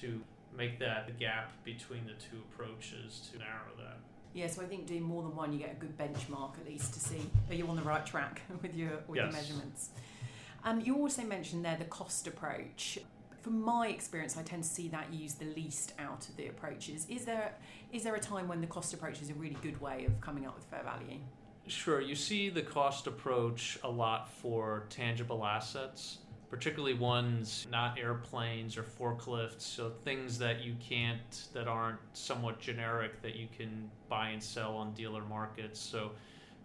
to 0.00 0.20
make 0.56 0.78
that 0.80 1.18
gap 1.18 1.52
between 1.64 2.04
the 2.06 2.12
two 2.12 2.42
approaches 2.50 3.28
to 3.32 3.38
narrow 3.38 3.72
that? 3.78 3.98
Yeah, 4.34 4.48
so 4.48 4.62
I 4.62 4.66
think 4.66 4.86
doing 4.86 5.02
more 5.02 5.22
than 5.22 5.34
one, 5.34 5.52
you 5.52 5.58
get 5.58 5.72
a 5.72 5.76
good 5.76 5.96
benchmark 5.96 6.58
at 6.58 6.66
least 6.66 6.92
to 6.94 7.00
see 7.00 7.22
are 7.48 7.54
you 7.54 7.66
on 7.68 7.76
the 7.76 7.82
right 7.82 8.04
track 8.04 8.42
with 8.62 8.74
your 8.74 8.90
with 9.06 9.16
yes. 9.16 9.24
your 9.24 9.32
measurements. 9.32 9.90
Um, 10.64 10.80
you 10.80 10.96
also 10.96 11.22
mentioned 11.22 11.64
there 11.64 11.76
the 11.76 11.84
cost 11.84 12.26
approach 12.26 12.98
from 13.46 13.62
my 13.62 13.86
experience, 13.86 14.36
I 14.36 14.42
tend 14.42 14.64
to 14.64 14.68
see 14.68 14.88
that 14.88 15.12
used 15.12 15.38
the 15.38 15.44
least 15.44 15.92
out 16.00 16.28
of 16.28 16.36
the 16.36 16.48
approaches. 16.48 17.06
Is 17.08 17.24
there 17.24 17.54
is 17.92 18.02
there 18.02 18.16
a 18.16 18.20
time 18.20 18.48
when 18.48 18.60
the 18.60 18.66
cost 18.66 18.92
approach 18.92 19.22
is 19.22 19.30
a 19.30 19.34
really 19.34 19.56
good 19.62 19.80
way 19.80 20.04
of 20.04 20.20
coming 20.20 20.46
up 20.46 20.56
with 20.56 20.64
fair 20.64 20.82
value? 20.82 21.20
Sure, 21.68 22.00
you 22.00 22.16
see 22.16 22.48
the 22.48 22.62
cost 22.62 23.06
approach 23.06 23.78
a 23.84 23.88
lot 23.88 24.28
for 24.28 24.86
tangible 24.90 25.46
assets, 25.46 26.18
particularly 26.50 26.94
ones 26.94 27.68
not 27.70 27.96
airplanes 27.96 28.76
or 28.76 28.82
forklifts, 28.82 29.60
so 29.60 29.92
things 30.02 30.38
that 30.38 30.64
you 30.64 30.74
can't 30.80 31.46
that 31.52 31.68
aren't 31.68 32.00
somewhat 32.14 32.58
generic 32.58 33.22
that 33.22 33.36
you 33.36 33.46
can 33.56 33.88
buy 34.08 34.30
and 34.30 34.42
sell 34.42 34.74
on 34.74 34.92
dealer 34.92 35.22
markets. 35.22 35.78
So 35.78 36.10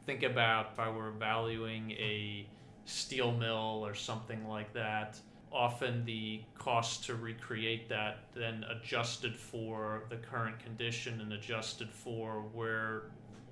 think 0.08 0.24
about 0.24 0.72
if 0.74 0.80
I 0.80 0.90
were 0.90 1.12
valuing 1.12 1.92
a 1.92 2.48
steel 2.86 3.32
mill 3.32 3.84
or 3.86 3.94
something 3.94 4.48
like 4.48 4.74
that 4.74 5.20
often 5.52 6.06
the 6.06 6.42
cost 6.58 7.06
to 7.06 7.16
recreate 7.16 7.90
that 7.90 8.20
then 8.34 8.64
adjusted 8.70 9.36
for 9.36 10.04
the 10.10 10.16
current 10.16 10.58
condition 10.60 11.20
and 11.22 11.34
adjusted 11.34 11.90
for 11.90 12.44
where 12.54 13.04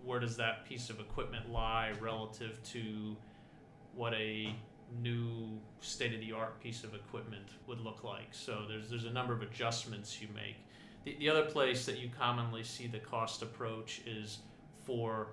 where 0.06 0.20
does 0.20 0.38
that 0.38 0.66
piece 0.68 0.90
of 0.90 1.00
equipment 1.00 1.52
lie 1.52 1.92
relative 2.00 2.62
to 2.64 3.16
what 3.96 4.14
a 4.14 4.56
new 5.02 5.60
state 5.82 6.14
of 6.14 6.22
the 6.22 6.32
art 6.32 6.60
piece 6.62 6.84
of 6.84 6.96
equipment 6.96 7.46
would 7.68 7.82
look 7.82 8.04
like. 8.04 8.30
So 8.32 8.64
there's 8.68 8.90
there's 8.90 9.06
a 9.06 9.12
number 9.12 9.34
of 9.34 9.42
adjustments 9.42 10.22
you 10.22 10.28
make. 10.34 10.56
The, 11.04 11.16
the 11.20 11.30
other 11.30 11.46
place 11.46 11.86
that 11.86 12.00
you 12.00 12.10
commonly 12.18 12.64
see 12.64 12.88
the 12.88 13.00
cost 13.00 13.42
approach 13.42 14.02
is 14.06 14.40
for 14.86 15.28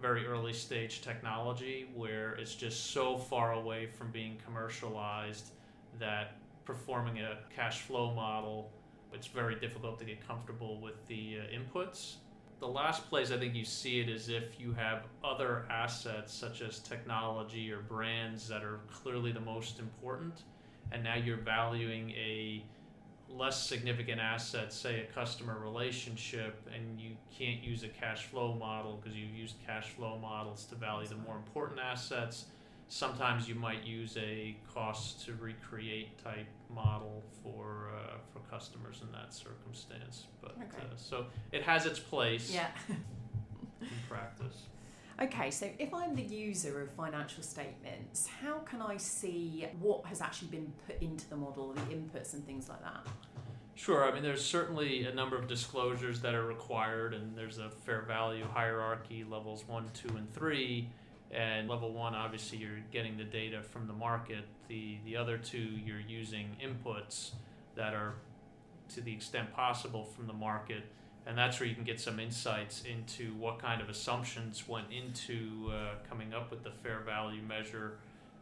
very 0.00 0.26
early 0.26 0.52
stage 0.52 1.00
technology 1.02 1.88
where 1.94 2.32
it's 2.32 2.54
just 2.54 2.90
so 2.90 3.16
far 3.16 3.52
away 3.52 3.86
from 3.86 4.10
being 4.10 4.36
commercialized 4.44 5.52
that 5.98 6.36
performing 6.64 7.20
a 7.20 7.38
cash 7.54 7.80
flow 7.82 8.14
model 8.14 8.70
it's 9.12 9.26
very 9.26 9.54
difficult 9.56 9.98
to 9.98 10.04
get 10.04 10.26
comfortable 10.26 10.80
with 10.80 11.06
the 11.06 11.38
uh, 11.38 11.56
inputs 11.56 12.14
the 12.60 12.66
last 12.66 13.08
place 13.08 13.30
i 13.30 13.36
think 13.36 13.54
you 13.54 13.64
see 13.64 14.00
it 14.00 14.08
is 14.08 14.28
if 14.28 14.58
you 14.60 14.72
have 14.72 15.04
other 15.24 15.66
assets 15.70 16.32
such 16.32 16.62
as 16.62 16.78
technology 16.78 17.70
or 17.70 17.80
brands 17.80 18.48
that 18.48 18.62
are 18.62 18.80
clearly 18.90 19.32
the 19.32 19.40
most 19.40 19.78
important 19.78 20.42
and 20.92 21.02
now 21.02 21.16
you're 21.16 21.36
valuing 21.36 22.10
a 22.10 22.62
less 23.34 23.66
significant 23.66 24.20
asset, 24.20 24.72
say 24.72 25.00
a 25.00 25.04
customer 25.12 25.58
relationship, 25.58 26.68
and 26.74 27.00
you 27.00 27.16
can't 27.36 27.62
use 27.62 27.82
a 27.82 27.88
cash 27.88 28.26
flow 28.26 28.54
model 28.54 29.00
because 29.02 29.16
you've 29.16 29.34
used 29.34 29.56
cash 29.66 29.88
flow 29.90 30.18
models 30.18 30.64
to 30.66 30.74
value 30.74 31.08
the 31.08 31.16
more 31.16 31.36
important 31.36 31.80
assets. 31.80 32.46
Sometimes 33.02 33.48
you 33.48 33.54
might 33.54 33.84
use 33.84 34.18
a 34.18 34.54
cost 34.74 35.24
to 35.24 35.32
recreate 35.40 36.22
type 36.22 36.46
model 36.68 37.22
for 37.42 37.88
uh, 37.96 38.16
for 38.30 38.40
customers 38.50 39.00
in 39.00 39.10
that 39.12 39.32
circumstance. 39.32 40.26
But 40.42 40.50
Okay. 40.58 40.82
uh, 40.84 40.94
so 40.96 41.24
it 41.52 41.62
has 41.62 41.86
its 41.86 41.98
place 41.98 42.50
Yeah. 42.52 42.68
in 42.90 43.88
practice. 44.10 44.64
Okay, 45.22 45.50
so 45.50 45.70
if 45.78 45.94
I'm 45.94 46.14
the 46.14 46.22
user 46.22 46.82
of 46.82 46.90
financial 46.90 47.42
statements, 47.42 48.26
how 48.26 48.58
can 48.58 48.82
I 48.82 48.98
see 48.98 49.66
what 49.80 50.04
has 50.04 50.20
actually 50.20 50.48
been 50.48 50.70
put 50.86 51.00
into 51.00 51.26
the 51.30 51.36
model, 51.36 51.72
the 51.72 51.80
inputs 51.94 52.34
and 52.34 52.44
things 52.44 52.68
like 52.68 52.82
that? 52.82 53.06
Sure. 53.74 54.04
I 54.04 54.12
mean, 54.12 54.22
there's 54.22 54.44
certainly 54.44 55.06
a 55.06 55.14
number 55.14 55.36
of 55.38 55.48
disclosures 55.48 56.20
that 56.20 56.34
are 56.34 56.44
required, 56.44 57.14
and 57.14 57.34
there's 57.38 57.56
a 57.56 57.70
fair 57.70 58.02
value 58.02 58.44
hierarchy 58.52 59.24
levels 59.24 59.66
one, 59.66 59.88
two, 59.94 60.14
and 60.14 60.30
three. 60.34 60.90
And 61.32 61.66
level 61.68 61.92
one, 61.92 62.14
obviously, 62.14 62.58
you're 62.58 62.80
getting 62.90 63.16
the 63.16 63.24
data 63.24 63.62
from 63.62 63.86
the 63.86 63.92
market. 63.94 64.44
The 64.68 64.98
the 65.04 65.16
other 65.16 65.38
two, 65.38 65.66
you're 65.86 66.00
using 66.00 66.56
inputs 66.62 67.30
that 67.74 67.94
are, 67.94 68.14
to 68.94 69.00
the 69.00 69.12
extent 69.12 69.52
possible, 69.54 70.04
from 70.04 70.26
the 70.26 70.34
market, 70.34 70.84
and 71.26 71.38
that's 71.38 71.58
where 71.58 71.66
you 71.66 71.74
can 71.74 71.84
get 71.84 71.98
some 71.98 72.20
insights 72.20 72.82
into 72.82 73.32
what 73.34 73.58
kind 73.58 73.80
of 73.80 73.88
assumptions 73.88 74.68
went 74.68 74.88
into 74.92 75.72
uh, 75.72 75.94
coming 76.08 76.34
up 76.34 76.50
with 76.50 76.62
the 76.64 76.70
fair 76.82 77.00
value 77.00 77.40
measure, 77.40 77.96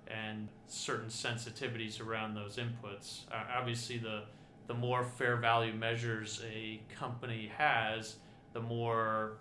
and 0.09 0.49
certain 0.67 1.09
sensitivities 1.09 2.05
around 2.05 2.35
those 2.35 2.57
inputs. 2.57 3.21
Uh, 3.31 3.45
obviously, 3.57 3.99
the 3.99 4.23
the 4.67 4.75
more 4.75 5.05
fair 5.05 5.37
value 5.37 5.73
measures 5.75 6.43
a 6.53 6.81
company 6.93 7.51
has, 7.57 8.17
the 8.53 8.61
more 8.61 9.35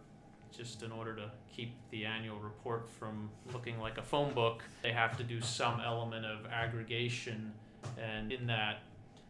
just 0.56 0.84
in 0.84 0.92
order 0.92 1.16
to 1.16 1.32
keep 1.56 1.74
the 1.92 2.06
annual 2.06 2.40
report 2.40 2.90
from 2.90 3.30
looking 3.54 3.80
like 3.80 3.98
a 3.98 4.02
phone 4.02 4.34
book, 4.34 4.64
they 4.82 4.92
have 4.92 5.18
to 5.18 5.24
do 5.24 5.42
some 5.42 5.80
element 5.80 6.26
of 6.26 6.46
aggregation, 6.52 7.54
and 7.98 8.32
in 8.32 8.48
that, 8.48 8.80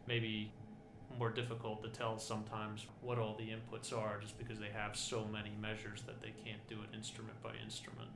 maybe 0.06 0.50
more 1.18 1.30
difficult 1.30 1.82
to 1.82 1.88
tell 1.88 2.18
sometimes 2.18 2.86
what 3.02 3.18
all 3.18 3.36
the 3.36 3.50
inputs 3.50 3.92
are 3.96 4.18
just 4.20 4.38
because 4.38 4.58
they 4.58 4.70
have 4.72 4.96
so 4.96 5.24
many 5.32 5.50
measures 5.60 6.02
that 6.02 6.20
they 6.22 6.32
can't 6.44 6.66
do 6.68 6.76
it 6.82 6.96
instrument 6.96 7.40
by 7.42 7.50
instrument. 7.62 8.08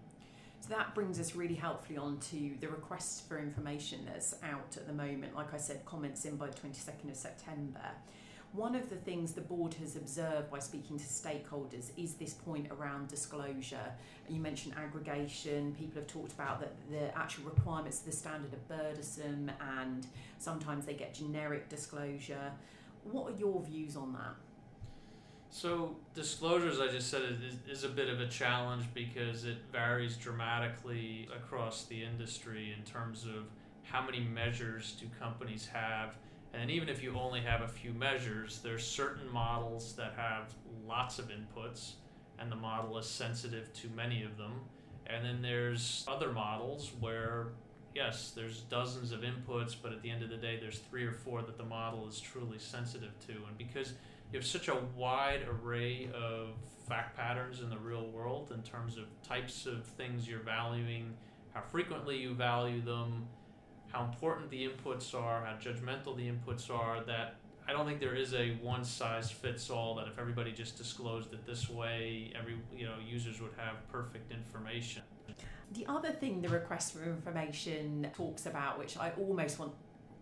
So 0.60 0.70
that 0.70 0.94
brings 0.94 1.20
us 1.20 1.34
really 1.34 1.56
helpfully 1.56 1.98
on 1.98 2.18
to 2.30 2.52
the 2.60 2.68
request 2.68 3.28
for 3.28 3.38
information 3.38 4.00
that's 4.06 4.34
out 4.42 4.76
at 4.76 4.86
the 4.86 4.94
moment. 4.94 5.36
Like 5.36 5.52
I 5.52 5.58
said, 5.58 5.84
comments 5.84 6.24
in 6.24 6.36
by 6.36 6.46
the 6.46 6.54
22nd 6.54 7.10
of 7.10 7.16
September. 7.16 7.80
One 8.54 8.76
of 8.76 8.88
the 8.88 8.94
things 8.94 9.32
the 9.32 9.40
board 9.40 9.74
has 9.74 9.96
observed 9.96 10.48
by 10.48 10.60
speaking 10.60 10.96
to 10.96 11.04
stakeholders 11.04 11.90
is 11.96 12.14
this 12.14 12.34
point 12.34 12.68
around 12.70 13.08
disclosure. 13.08 13.92
You 14.28 14.40
mentioned 14.40 14.74
aggregation, 14.76 15.74
people 15.76 16.00
have 16.00 16.06
talked 16.06 16.32
about 16.32 16.60
that 16.60 16.72
the 16.88 17.18
actual 17.18 17.46
requirements 17.46 17.98
of 17.98 18.06
the 18.06 18.12
standard 18.12 18.52
are 18.54 18.76
burdensome 18.76 19.50
and 19.80 20.06
sometimes 20.38 20.86
they 20.86 20.94
get 20.94 21.14
generic 21.14 21.68
disclosure. 21.68 22.52
What 23.10 23.32
are 23.32 23.36
your 23.36 23.60
views 23.60 23.96
on 23.96 24.12
that? 24.12 24.36
So 25.50 25.96
disclosures, 26.14 26.78
I 26.78 26.86
just 26.86 27.10
said, 27.10 27.22
is, 27.22 27.78
is 27.78 27.82
a 27.82 27.88
bit 27.88 28.08
of 28.08 28.20
a 28.20 28.28
challenge 28.28 28.84
because 28.94 29.46
it 29.46 29.58
varies 29.72 30.16
dramatically 30.16 31.28
across 31.36 31.86
the 31.86 32.04
industry 32.04 32.72
in 32.76 32.84
terms 32.84 33.24
of 33.24 33.46
how 33.82 34.04
many 34.04 34.20
measures 34.20 34.96
do 35.00 35.06
companies 35.18 35.68
have. 35.72 36.14
And 36.60 36.70
even 36.70 36.88
if 36.88 37.02
you 37.02 37.18
only 37.18 37.40
have 37.40 37.62
a 37.62 37.68
few 37.68 37.92
measures, 37.92 38.60
there's 38.62 38.86
certain 38.86 39.30
models 39.32 39.94
that 39.96 40.14
have 40.16 40.54
lots 40.86 41.18
of 41.18 41.28
inputs, 41.30 41.92
and 42.38 42.50
the 42.50 42.56
model 42.56 42.96
is 42.98 43.06
sensitive 43.06 43.72
to 43.74 43.88
many 43.94 44.22
of 44.22 44.36
them. 44.36 44.60
And 45.06 45.24
then 45.24 45.42
there's 45.42 46.04
other 46.08 46.32
models 46.32 46.92
where, 47.00 47.48
yes, 47.94 48.32
there's 48.34 48.60
dozens 48.62 49.12
of 49.12 49.20
inputs, 49.20 49.74
but 49.80 49.92
at 49.92 50.02
the 50.02 50.10
end 50.10 50.22
of 50.22 50.30
the 50.30 50.36
day, 50.36 50.58
there's 50.60 50.78
three 50.78 51.04
or 51.04 51.12
four 51.12 51.42
that 51.42 51.58
the 51.58 51.64
model 51.64 52.08
is 52.08 52.20
truly 52.20 52.58
sensitive 52.58 53.12
to. 53.26 53.32
And 53.32 53.58
because 53.58 53.92
you 54.32 54.38
have 54.38 54.46
such 54.46 54.68
a 54.68 54.76
wide 54.96 55.46
array 55.48 56.08
of 56.14 56.48
fact 56.88 57.16
patterns 57.16 57.60
in 57.60 57.70
the 57.70 57.78
real 57.78 58.08
world 58.08 58.52
in 58.52 58.62
terms 58.62 58.96
of 58.96 59.04
types 59.26 59.66
of 59.66 59.84
things 59.84 60.28
you're 60.28 60.40
valuing, 60.40 61.14
how 61.52 61.60
frequently 61.60 62.16
you 62.16 62.34
value 62.34 62.80
them, 62.82 63.26
how 63.92 64.04
important 64.04 64.50
the 64.50 64.68
inputs 64.68 65.14
are, 65.14 65.44
how 65.44 65.54
judgmental 65.54 66.16
the 66.16 66.28
inputs 66.28 66.70
are, 66.70 67.02
that 67.04 67.36
I 67.66 67.72
don't 67.72 67.86
think 67.86 68.00
there 68.00 68.14
is 68.14 68.34
a 68.34 68.52
one 68.62 68.84
size 68.84 69.30
fits 69.30 69.70
all 69.70 69.94
that 69.96 70.06
if 70.06 70.18
everybody 70.18 70.52
just 70.52 70.76
disclosed 70.76 71.32
it 71.32 71.46
this 71.46 71.70
way, 71.70 72.32
every 72.38 72.56
you 72.76 72.86
know, 72.86 72.96
users 73.06 73.40
would 73.40 73.52
have 73.56 73.76
perfect 73.90 74.30
information. 74.30 75.02
The 75.72 75.86
other 75.86 76.10
thing 76.10 76.42
the 76.42 76.48
request 76.48 76.94
for 76.94 77.04
information 77.04 78.10
talks 78.14 78.46
about, 78.46 78.78
which 78.78 78.98
I 78.98 79.12
almost 79.18 79.58
want 79.58 79.72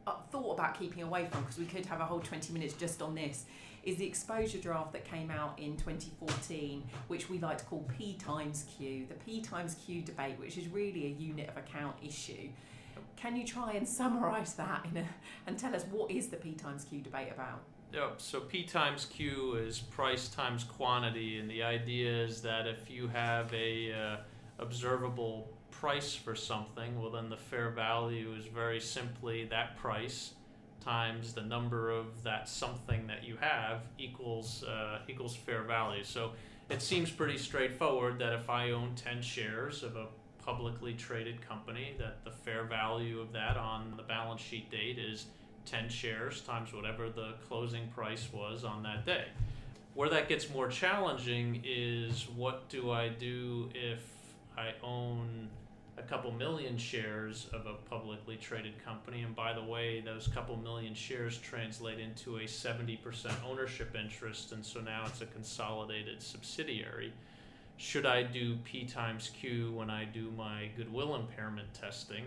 uh, 0.06 0.14
thought 0.30 0.54
about 0.54 0.78
keeping 0.78 1.02
away 1.02 1.26
from 1.30 1.42
because 1.42 1.58
we 1.58 1.64
could 1.64 1.86
have 1.86 2.00
a 2.00 2.04
whole 2.04 2.20
20 2.20 2.52
minutes 2.52 2.74
just 2.74 3.02
on 3.02 3.14
this, 3.14 3.44
is 3.82 3.96
the 3.96 4.06
exposure 4.06 4.58
draft 4.58 4.92
that 4.92 5.04
came 5.04 5.30
out 5.30 5.58
in 5.58 5.76
2014, 5.76 6.84
which 7.08 7.28
we 7.28 7.38
like 7.38 7.58
to 7.58 7.64
call 7.64 7.84
P 7.98 8.14
times 8.14 8.64
Q, 8.76 9.06
the 9.08 9.14
P 9.14 9.40
times 9.40 9.74
Q 9.84 10.02
debate, 10.02 10.38
which 10.38 10.56
is 10.56 10.68
really 10.68 11.06
a 11.06 11.08
unit 11.08 11.48
of 11.48 11.56
account 11.56 11.96
issue. 12.04 12.48
Can 13.22 13.36
you 13.36 13.46
try 13.46 13.74
and 13.74 13.88
summarise 13.88 14.54
that 14.54 14.84
in 14.90 14.96
a, 14.96 15.04
and 15.46 15.56
tell 15.56 15.76
us 15.76 15.84
what 15.92 16.10
is 16.10 16.26
the 16.26 16.36
P 16.36 16.54
times 16.54 16.82
Q 16.82 17.02
debate 17.02 17.28
about? 17.32 17.62
Yep. 17.92 18.14
So 18.20 18.40
P 18.40 18.64
times 18.64 19.04
Q 19.04 19.54
is 19.64 19.78
price 19.78 20.28
times 20.28 20.64
quantity, 20.64 21.38
and 21.38 21.48
the 21.48 21.62
idea 21.62 22.24
is 22.24 22.42
that 22.42 22.66
if 22.66 22.90
you 22.90 23.06
have 23.06 23.54
a 23.54 23.92
uh, 23.92 24.16
observable 24.58 25.48
price 25.70 26.16
for 26.16 26.34
something, 26.34 27.00
well, 27.00 27.12
then 27.12 27.30
the 27.30 27.36
fair 27.36 27.70
value 27.70 28.34
is 28.36 28.46
very 28.46 28.80
simply 28.80 29.44
that 29.44 29.76
price 29.76 30.32
times 30.80 31.32
the 31.32 31.42
number 31.42 31.90
of 31.90 32.24
that 32.24 32.48
something 32.48 33.06
that 33.06 33.22
you 33.22 33.36
have 33.40 33.82
equals 33.98 34.64
uh, 34.64 34.98
equals 35.06 35.36
fair 35.36 35.62
value. 35.62 36.02
So 36.02 36.32
it 36.68 36.82
seems 36.82 37.08
pretty 37.08 37.38
straightforward 37.38 38.18
that 38.18 38.32
if 38.32 38.50
I 38.50 38.72
own 38.72 38.96
10 38.96 39.22
shares 39.22 39.84
of 39.84 39.94
a 39.94 40.06
publicly 40.44 40.94
traded 40.94 41.46
company, 41.46 41.94
that 41.98 42.24
the 42.24 42.30
fair 42.30 42.64
value 42.64 43.20
of 43.20 43.32
that 43.32 43.56
on 43.56 43.94
the 43.96 44.02
balance 44.02 44.40
sheet 44.40 44.70
date 44.70 44.98
is 44.98 45.26
10 45.66 45.88
shares 45.88 46.40
times 46.40 46.72
whatever 46.72 47.08
the 47.08 47.34
closing 47.48 47.88
price 47.88 48.28
was 48.32 48.64
on 48.64 48.82
that 48.82 49.06
day. 49.06 49.26
Where 49.94 50.08
that 50.08 50.28
gets 50.28 50.50
more 50.50 50.68
challenging 50.68 51.62
is 51.64 52.26
what 52.34 52.68
do 52.68 52.90
I 52.90 53.08
do 53.08 53.68
if 53.74 54.00
I 54.56 54.72
own 54.82 55.48
a 55.98 56.02
couple 56.02 56.32
million 56.32 56.78
shares 56.78 57.48
of 57.52 57.66
a 57.66 57.74
publicly 57.88 58.36
traded 58.36 58.82
company. 58.84 59.22
And 59.22 59.36
by 59.36 59.52
the 59.52 59.62
way, 59.62 60.00
those 60.00 60.26
couple 60.26 60.56
million 60.56 60.94
shares 60.94 61.38
translate 61.38 61.98
into 61.98 62.38
a 62.38 62.42
70% 62.42 62.98
ownership 63.46 63.94
interest. 63.94 64.52
And 64.52 64.64
so 64.64 64.80
now 64.80 65.04
it's 65.06 65.20
a 65.20 65.26
consolidated 65.26 66.22
subsidiary. 66.22 67.12
Should 67.76 68.06
I 68.06 68.22
do 68.22 68.56
P 68.64 68.84
times 68.84 69.30
Q 69.38 69.72
when 69.72 69.90
I 69.90 70.04
do 70.04 70.30
my 70.36 70.68
goodwill 70.76 71.16
impairment 71.16 71.72
testing? 71.74 72.24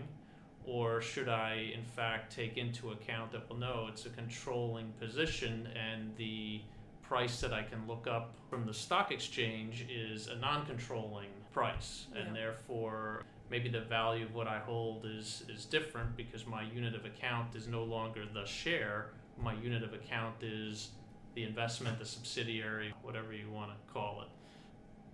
Or 0.66 1.00
should 1.00 1.28
I, 1.28 1.70
in 1.74 1.84
fact, 1.84 2.34
take 2.34 2.56
into 2.56 2.90
account 2.90 3.32
that, 3.32 3.48
well, 3.48 3.58
no, 3.58 3.86
it's 3.88 4.04
a 4.04 4.10
controlling 4.10 4.92
position 4.98 5.68
and 5.76 6.14
the 6.16 6.60
price 7.02 7.40
that 7.40 7.52
I 7.52 7.62
can 7.62 7.86
look 7.86 8.06
up 8.08 8.34
from 8.50 8.66
the 8.66 8.74
stock 8.74 9.12
exchange 9.12 9.86
is 9.88 10.26
a 10.26 10.36
non 10.36 10.66
controlling 10.66 11.28
price. 11.52 12.06
And 12.14 12.34
therefore, 12.34 13.22
maybe 13.50 13.68
the 13.68 13.80
value 13.80 14.24
of 14.24 14.34
what 14.34 14.48
I 14.48 14.58
hold 14.58 15.06
is 15.06 15.44
is 15.48 15.64
different 15.64 16.16
because 16.16 16.46
my 16.46 16.62
unit 16.62 16.94
of 16.94 17.04
account 17.04 17.54
is 17.54 17.68
no 17.68 17.84
longer 17.84 18.24
the 18.32 18.44
share. 18.44 19.10
My 19.40 19.54
unit 19.54 19.82
of 19.82 19.92
account 19.94 20.42
is 20.42 20.90
the 21.34 21.44
investment, 21.44 21.98
the 21.98 22.06
subsidiary, 22.06 22.92
whatever 23.02 23.32
you 23.32 23.50
want 23.50 23.70
to 23.70 23.92
call 23.92 24.22
it. 24.22 24.28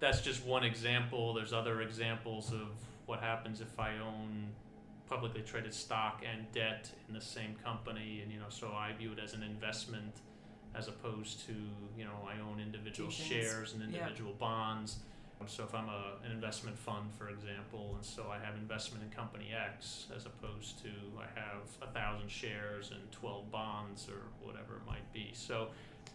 That's 0.02 0.20
just 0.20 0.44
one 0.44 0.64
example. 0.64 1.32
There's 1.32 1.52
other 1.52 1.80
examples 1.80 2.52
of 2.52 2.66
what 3.06 3.20
happens 3.20 3.60
if 3.60 3.78
I 3.78 3.98
own 3.98 4.48
publicly 5.08 5.42
traded 5.42 5.72
stock 5.72 6.24
and 6.28 6.50
debt 6.50 6.90
in 7.06 7.14
the 7.14 7.20
same 7.20 7.54
company, 7.62 8.18
and 8.20 8.32
you 8.32 8.40
know, 8.40 8.48
so 8.48 8.72
I 8.72 8.90
view 8.98 9.12
it 9.12 9.20
as 9.22 9.32
an 9.34 9.44
investment 9.44 10.12
as 10.74 10.88
opposed 10.88 11.46
to 11.46 11.52
you 11.96 12.04
know 12.04 12.18
I 12.26 12.40
own 12.40 12.58
individual 12.58 13.10
shares 13.10 13.74
and 13.74 13.82
individual 13.84 14.32
yeah. 14.32 14.40
bonds. 14.40 14.96
So 15.46 15.62
if 15.62 15.74
I'm 15.74 15.88
a, 15.88 16.14
an 16.24 16.32
investment 16.32 16.76
fund, 16.76 17.10
for 17.16 17.28
example, 17.28 17.92
and 17.94 18.04
so 18.04 18.26
I 18.28 18.44
have 18.44 18.56
investment 18.56 19.04
in 19.04 19.10
company 19.10 19.50
X 19.54 20.06
as 20.16 20.26
opposed 20.26 20.82
to 20.82 20.88
I 21.16 21.26
have 21.38 21.62
a 21.80 21.86
thousand 21.92 22.28
shares 22.28 22.90
and 22.90 23.00
12 23.12 23.50
bonds 23.52 24.08
or 24.08 24.22
whatever 24.44 24.76
it 24.76 24.86
might 24.86 25.12
be. 25.12 25.30
So 25.32 25.68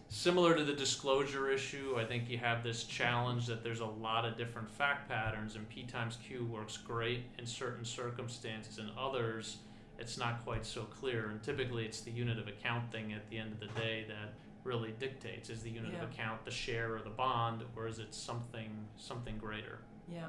similar 0.08 0.54
to 0.56 0.64
the 0.64 0.72
disclosure 0.72 1.50
issue, 1.50 1.96
I 1.98 2.04
think 2.04 2.28
you 2.28 2.38
have 2.38 2.62
this 2.62 2.84
challenge 2.84 3.46
that 3.46 3.62
there's 3.62 3.80
a 3.80 3.86
lot 3.86 4.24
of 4.24 4.36
different 4.36 4.70
fact 4.70 5.08
patterns, 5.08 5.54
and 5.54 5.68
P 5.68 5.84
times 5.84 6.18
Q 6.26 6.44
works 6.44 6.76
great 6.76 7.24
in 7.38 7.46
certain 7.46 7.84
circumstances, 7.84 8.78
and 8.78 8.90
others 8.98 9.58
it's 9.98 10.16
not 10.16 10.44
quite 10.44 10.64
so 10.64 10.82
clear. 10.82 11.30
And 11.30 11.42
typically, 11.42 11.84
it's 11.84 12.00
the 12.00 12.12
unit 12.12 12.38
of 12.38 12.46
account 12.46 12.90
thing 12.92 13.12
at 13.12 13.28
the 13.30 13.38
end 13.38 13.52
of 13.52 13.60
the 13.60 13.80
day 13.80 14.04
that 14.08 14.34
really 14.64 14.94
dictates. 14.98 15.50
Is 15.50 15.62
the 15.62 15.70
unit 15.70 15.92
yeah. 15.92 16.02
of 16.02 16.10
account 16.10 16.44
the 16.44 16.50
share 16.50 16.94
or 16.94 17.00
the 17.00 17.10
bond, 17.10 17.62
or 17.76 17.86
is 17.86 17.98
it 17.98 18.14
something 18.14 18.70
something 18.96 19.36
greater? 19.38 19.80
Yeah. 20.10 20.26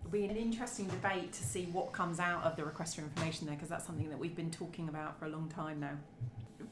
It'll 0.00 0.12
be 0.12 0.24
an 0.24 0.36
interesting 0.36 0.86
debate 0.86 1.32
to 1.34 1.44
see 1.44 1.66
what 1.72 1.92
comes 1.92 2.20
out 2.20 2.42
of 2.44 2.56
the 2.56 2.64
request 2.64 2.96
for 2.96 3.02
information 3.02 3.46
there, 3.46 3.54
because 3.54 3.68
that's 3.68 3.86
something 3.86 4.08
that 4.08 4.18
we've 4.18 4.36
been 4.36 4.50
talking 4.50 4.88
about 4.88 5.18
for 5.18 5.26
a 5.26 5.28
long 5.28 5.48
time 5.48 5.80
now 5.80 5.98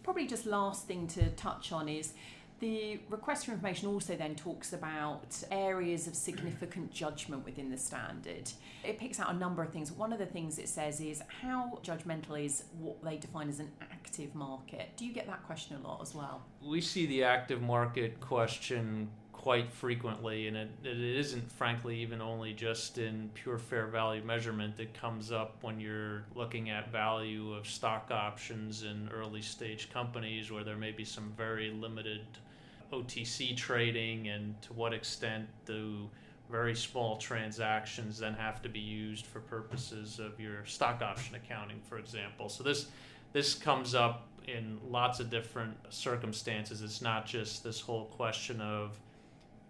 probably 0.02 0.26
just 0.26 0.47
last 0.47 0.87
thing 0.87 1.07
to 1.09 1.30
touch 1.30 1.73
on 1.73 1.88
is 1.88 2.12
the 2.61 2.99
request 3.09 3.47
for 3.47 3.52
information 3.52 3.88
also 3.88 4.16
then 4.16 4.35
talks 4.35 4.73
about 4.73 5.42
areas 5.50 6.07
of 6.07 6.14
significant 6.14 6.90
judgment 6.92 7.45
within 7.45 7.71
the 7.71 7.78
standard. 7.78 8.50
It 8.85 8.99
picks 8.99 9.21
out 9.21 9.33
a 9.33 9.37
number 9.37 9.62
of 9.62 9.71
things. 9.73 9.92
One 9.92 10.12
of 10.12 10.18
the 10.18 10.26
things 10.26 10.59
it 10.59 10.68
says 10.68 11.00
is 11.00 11.23
how 11.42 11.78
judgmental 11.85 12.45
is 12.45 12.64
what 12.78 13.02
they 13.04 13.16
define 13.16 13.49
as 13.49 13.61
an 13.61 13.71
active 13.80 14.35
market. 14.35 14.90
Do 14.97 15.04
you 15.04 15.12
get 15.12 15.26
that 15.28 15.45
question 15.47 15.76
a 15.76 15.87
lot 15.87 16.00
as 16.02 16.14
well? 16.14 16.42
We 16.61 16.80
see 16.80 17.07
the 17.07 17.23
active 17.23 17.62
market 17.62 18.18
question 18.21 19.09
quite 19.48 19.72
frequently, 19.72 20.46
and 20.46 20.58
it, 20.58 20.68
it 20.84 21.00
isn't, 21.00 21.50
frankly, 21.52 21.96
even 21.96 22.20
only 22.20 22.52
just 22.52 22.98
in 22.98 23.30
pure 23.32 23.56
fair 23.56 23.86
value 23.86 24.22
measurement. 24.22 24.76
that 24.76 24.92
comes 24.92 25.32
up 25.32 25.56
when 25.62 25.80
you're 25.80 26.26
looking 26.34 26.68
at 26.68 26.92
value 26.92 27.54
of 27.54 27.66
stock 27.66 28.10
options 28.10 28.82
in 28.82 29.08
early 29.10 29.40
stage 29.40 29.90
companies 29.90 30.50
where 30.50 30.64
there 30.64 30.76
may 30.76 30.92
be 30.92 31.02
some 31.02 31.32
very 31.34 31.70
limited 31.70 32.20
OTC 32.92 33.56
trading, 33.56 34.28
and 34.28 34.60
to 34.60 34.74
what 34.74 34.92
extent 34.92 35.48
do 35.64 36.10
very 36.50 36.74
small 36.74 37.16
transactions 37.16 38.18
then 38.18 38.34
have 38.34 38.60
to 38.60 38.68
be 38.68 38.80
used 38.80 39.24
for 39.24 39.40
purposes 39.40 40.18
of 40.18 40.38
your 40.38 40.62
stock 40.66 41.00
option 41.00 41.36
accounting, 41.36 41.80
for 41.88 41.96
example. 41.96 42.50
So 42.50 42.62
this 42.62 42.88
this 43.32 43.54
comes 43.54 43.94
up 43.94 44.28
in 44.46 44.78
lots 44.86 45.20
of 45.20 45.30
different 45.30 45.74
circumstances. 45.88 46.82
It's 46.82 47.00
not 47.00 47.24
just 47.24 47.64
this 47.64 47.80
whole 47.80 48.04
question 48.06 48.60
of 48.60 48.98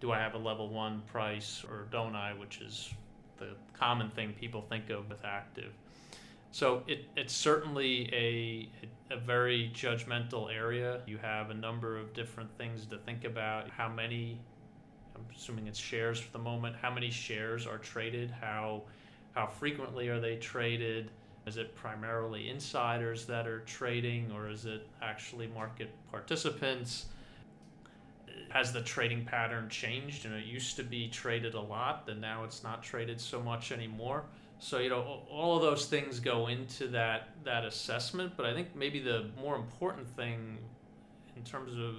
do 0.00 0.12
I 0.12 0.18
have 0.18 0.34
a 0.34 0.38
level 0.38 0.68
one 0.68 1.02
price 1.12 1.64
or 1.68 1.86
don't 1.90 2.14
I, 2.14 2.32
which 2.32 2.60
is 2.60 2.92
the 3.38 3.48
common 3.72 4.10
thing 4.10 4.32
people 4.32 4.62
think 4.62 4.90
of 4.90 5.08
with 5.08 5.24
active. 5.24 5.72
So 6.50 6.82
it, 6.86 7.04
it's 7.16 7.34
certainly 7.34 8.08
a, 8.12 9.14
a 9.14 9.18
very 9.18 9.70
judgmental 9.74 10.52
area. 10.52 11.00
You 11.06 11.18
have 11.18 11.50
a 11.50 11.54
number 11.54 11.98
of 11.98 12.14
different 12.14 12.50
things 12.56 12.86
to 12.86 12.98
think 12.98 13.24
about. 13.24 13.68
How 13.70 13.88
many, 13.88 14.40
I'm 15.14 15.26
assuming 15.34 15.66
it's 15.66 15.78
shares 15.78 16.18
for 16.18 16.32
the 16.32 16.38
moment, 16.38 16.76
how 16.80 16.92
many 16.92 17.10
shares 17.10 17.66
are 17.66 17.78
traded? 17.78 18.30
How, 18.30 18.82
how 19.32 19.46
frequently 19.46 20.08
are 20.08 20.20
they 20.20 20.36
traded? 20.36 21.10
Is 21.46 21.56
it 21.56 21.74
primarily 21.74 22.50
insiders 22.50 23.24
that 23.26 23.46
are 23.46 23.60
trading 23.60 24.30
or 24.32 24.48
is 24.48 24.64
it 24.64 24.86
actually 25.02 25.48
market 25.48 25.90
participants? 26.10 27.06
Has 28.50 28.72
the 28.72 28.80
trading 28.80 29.24
pattern 29.24 29.68
changed? 29.68 30.24
You 30.24 30.30
know, 30.30 30.36
it 30.36 30.44
used 30.44 30.76
to 30.76 30.82
be 30.82 31.08
traded 31.08 31.54
a 31.54 31.60
lot, 31.60 32.08
and 32.08 32.20
now 32.20 32.44
it's 32.44 32.62
not 32.62 32.82
traded 32.82 33.20
so 33.20 33.40
much 33.40 33.72
anymore. 33.72 34.24
So 34.58 34.78
you 34.78 34.90
know, 34.90 35.22
all 35.30 35.56
of 35.56 35.62
those 35.62 35.86
things 35.86 36.20
go 36.20 36.48
into 36.48 36.88
that 36.88 37.28
that 37.44 37.64
assessment. 37.64 38.32
But 38.36 38.46
I 38.46 38.54
think 38.54 38.74
maybe 38.74 39.00
the 39.00 39.30
more 39.40 39.56
important 39.56 40.08
thing, 40.16 40.58
in 41.36 41.42
terms 41.44 41.72
of, 41.76 41.96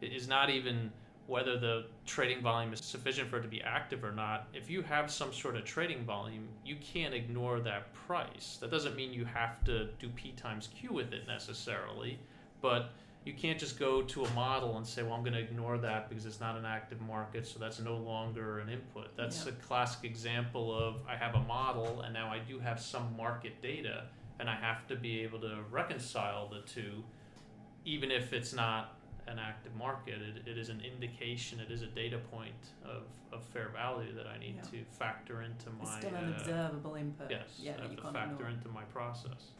is 0.00 0.28
not 0.28 0.50
even 0.50 0.90
whether 1.26 1.58
the 1.58 1.84
trading 2.06 2.40
volume 2.40 2.72
is 2.72 2.80
sufficient 2.80 3.28
for 3.28 3.36
it 3.36 3.42
to 3.42 3.48
be 3.48 3.62
active 3.62 4.02
or 4.02 4.12
not. 4.12 4.48
If 4.54 4.70
you 4.70 4.80
have 4.80 5.10
some 5.10 5.30
sort 5.30 5.56
of 5.56 5.64
trading 5.64 6.02
volume, 6.04 6.48
you 6.64 6.76
can't 6.76 7.12
ignore 7.12 7.60
that 7.60 7.92
price. 7.92 8.56
That 8.62 8.70
doesn't 8.70 8.96
mean 8.96 9.12
you 9.12 9.26
have 9.26 9.62
to 9.64 9.88
do 9.98 10.08
P 10.16 10.32
times 10.32 10.70
Q 10.74 10.90
with 10.94 11.12
it 11.12 11.26
necessarily, 11.26 12.18
but 12.62 12.92
you 13.24 13.34
can't 13.34 13.58
just 13.58 13.78
go 13.78 14.02
to 14.02 14.24
a 14.24 14.30
model 14.30 14.76
and 14.76 14.86
say, 14.86 15.02
well, 15.02 15.12
I'm 15.12 15.20
going 15.20 15.34
to 15.34 15.40
ignore 15.40 15.76
that 15.78 16.08
because 16.08 16.24
it's 16.24 16.40
not 16.40 16.56
an 16.56 16.64
active 16.64 17.00
market, 17.00 17.46
so 17.46 17.58
that's 17.58 17.78
no 17.78 17.96
longer 17.96 18.60
an 18.60 18.70
input. 18.70 19.14
That's 19.16 19.44
yeah. 19.44 19.52
a 19.52 19.54
classic 19.56 20.04
example 20.04 20.76
of 20.76 21.02
I 21.08 21.16
have 21.16 21.34
a 21.34 21.40
model 21.40 22.02
and 22.02 22.14
now 22.14 22.30
I 22.30 22.38
do 22.38 22.58
have 22.58 22.80
some 22.80 23.14
market 23.16 23.60
data, 23.60 24.04
and 24.40 24.48
I 24.48 24.54
have 24.54 24.86
to 24.88 24.96
be 24.96 25.20
able 25.20 25.40
to 25.40 25.58
reconcile 25.70 26.48
the 26.48 26.60
two, 26.60 27.04
even 27.84 28.10
if 28.10 28.32
it's 28.32 28.54
not 28.54 28.98
an 29.26 29.38
active 29.38 29.74
market. 29.76 30.20
It, 30.22 30.48
it 30.48 30.56
is 30.58 30.68
an 30.68 30.80
indication, 30.80 31.60
it 31.60 31.70
is 31.70 31.82
a 31.82 31.86
data 31.86 32.18
point 32.30 32.54
of, 32.84 33.02
of 33.32 33.44
fair 33.44 33.68
value 33.68 34.14
that 34.14 34.26
I 34.26 34.38
need 34.38 34.56
yeah. 34.56 34.70
to 34.70 34.84
factor 34.90 35.42
into 35.42 35.70
my. 35.70 35.82
It's 35.82 35.96
still 35.96 36.14
an 36.14 36.32
uh, 36.32 36.36
observable 36.38 36.94
input. 36.94 37.30
Yes, 37.30 37.58
yeah, 37.58 37.72
I 37.78 37.82
have 37.82 37.96
to 37.96 38.02
factor 38.02 38.34
ignore. 38.34 38.48
into 38.50 38.68
my 38.68 38.84
process. 38.84 39.52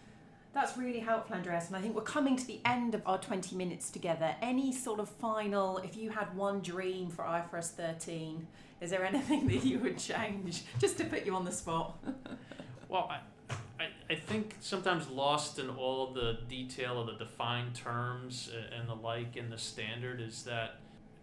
That's 0.59 0.77
really 0.77 0.99
helpful, 0.99 1.37
Andreas. 1.37 1.69
And 1.69 1.77
I 1.77 1.81
think 1.81 1.95
we're 1.95 2.03
coming 2.03 2.35
to 2.35 2.45
the 2.45 2.59
end 2.65 2.93
of 2.97 3.03
our 3.07 3.17
20 3.17 3.55
minutes 3.55 3.91
together. 3.91 4.35
Any 4.43 4.73
sort 4.73 4.99
of 4.99 5.09
final, 5.09 5.79
if 5.79 5.97
you 5.97 6.11
had 6.11 6.37
one 6.37 6.63
dream 6.63 7.11
for 7.11 7.25
IFRS 7.25 7.71
13, 7.71 8.45
is 8.81 8.91
there 8.91 9.05
anything 9.05 9.47
that 9.47 9.65
you 9.65 9.79
would 9.79 9.99
change 9.99 10.65
just 10.81 10.99
to 10.99 11.05
put 11.05 11.25
you 11.25 11.37
on 11.37 11.45
the 11.45 11.53
spot? 11.53 11.97
well, 12.89 13.09
I, 13.09 13.55
I, 13.79 13.87
I 14.11 14.17
think 14.17 14.57
sometimes 14.59 15.09
lost 15.09 15.61
in 15.61 15.71
all 15.71 16.13
the 16.13 16.39
detail 16.49 17.01
of 17.01 17.07
the 17.07 17.25
defined 17.25 17.77
terms 17.77 18.51
and 18.77 18.89
the 18.89 18.97
like 18.97 19.37
in 19.37 19.51
the 19.51 19.59
standard 19.59 20.21
is 20.21 20.43
that 20.43 20.81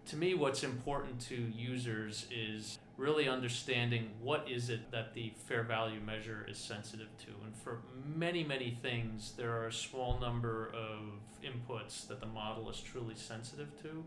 to 0.07 0.15
me, 0.15 0.33
what's 0.33 0.63
important 0.63 1.19
to 1.21 1.35
users 1.35 2.27
is 2.31 2.77
really 2.97 3.27
understanding 3.27 4.09
what 4.21 4.47
is 4.49 4.69
it 4.69 4.91
that 4.91 5.13
the 5.13 5.33
fair 5.47 5.63
value 5.63 5.99
measure 5.99 6.45
is 6.49 6.57
sensitive 6.57 7.09
to. 7.19 7.31
And 7.43 7.55
for 7.55 7.81
many, 8.15 8.43
many 8.43 8.77
things, 8.81 9.33
there 9.35 9.51
are 9.51 9.67
a 9.67 9.73
small 9.73 10.19
number 10.19 10.71
of 10.73 10.99
inputs 11.43 12.07
that 12.07 12.19
the 12.19 12.27
model 12.27 12.69
is 12.69 12.79
truly 12.79 13.15
sensitive 13.15 13.69
to. 13.81 14.03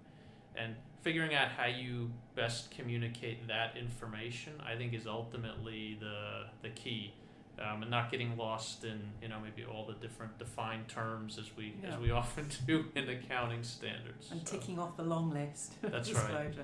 And 0.57 0.75
figuring 1.03 1.35
out 1.35 1.49
how 1.51 1.67
you 1.67 2.11
best 2.35 2.71
communicate 2.71 3.47
that 3.49 3.77
information, 3.77 4.55
I 4.65 4.77
think, 4.77 4.95
is 4.95 5.07
ultimately 5.07 5.97
the, 6.01 6.47
the 6.63 6.71
key 6.71 7.13
um, 7.61 7.83
and 7.83 7.91
not 7.91 8.11
getting 8.11 8.37
lost 8.37 8.85
in 8.85 9.01
you 9.23 9.29
know 9.29 9.37
maybe 9.43 9.65
all 9.65 9.87
the 9.87 9.95
different 9.95 10.39
defined 10.39 10.89
terms 10.89 11.39
as 11.39 11.57
we 11.57 11.75
yeah. 11.83 11.95
as 11.95 11.99
we 11.99 12.11
often 12.23 12.47
do 12.67 12.87
in 12.95 13.09
accounting 13.09 13.63
standards. 13.63 14.31
And 14.31 14.47
so. 14.47 14.57
ticking 14.57 14.79
off 14.79 14.97
the 14.97 15.03
long 15.03 15.31
list. 15.31 15.75
That's 15.83 16.13
right. 16.13 16.55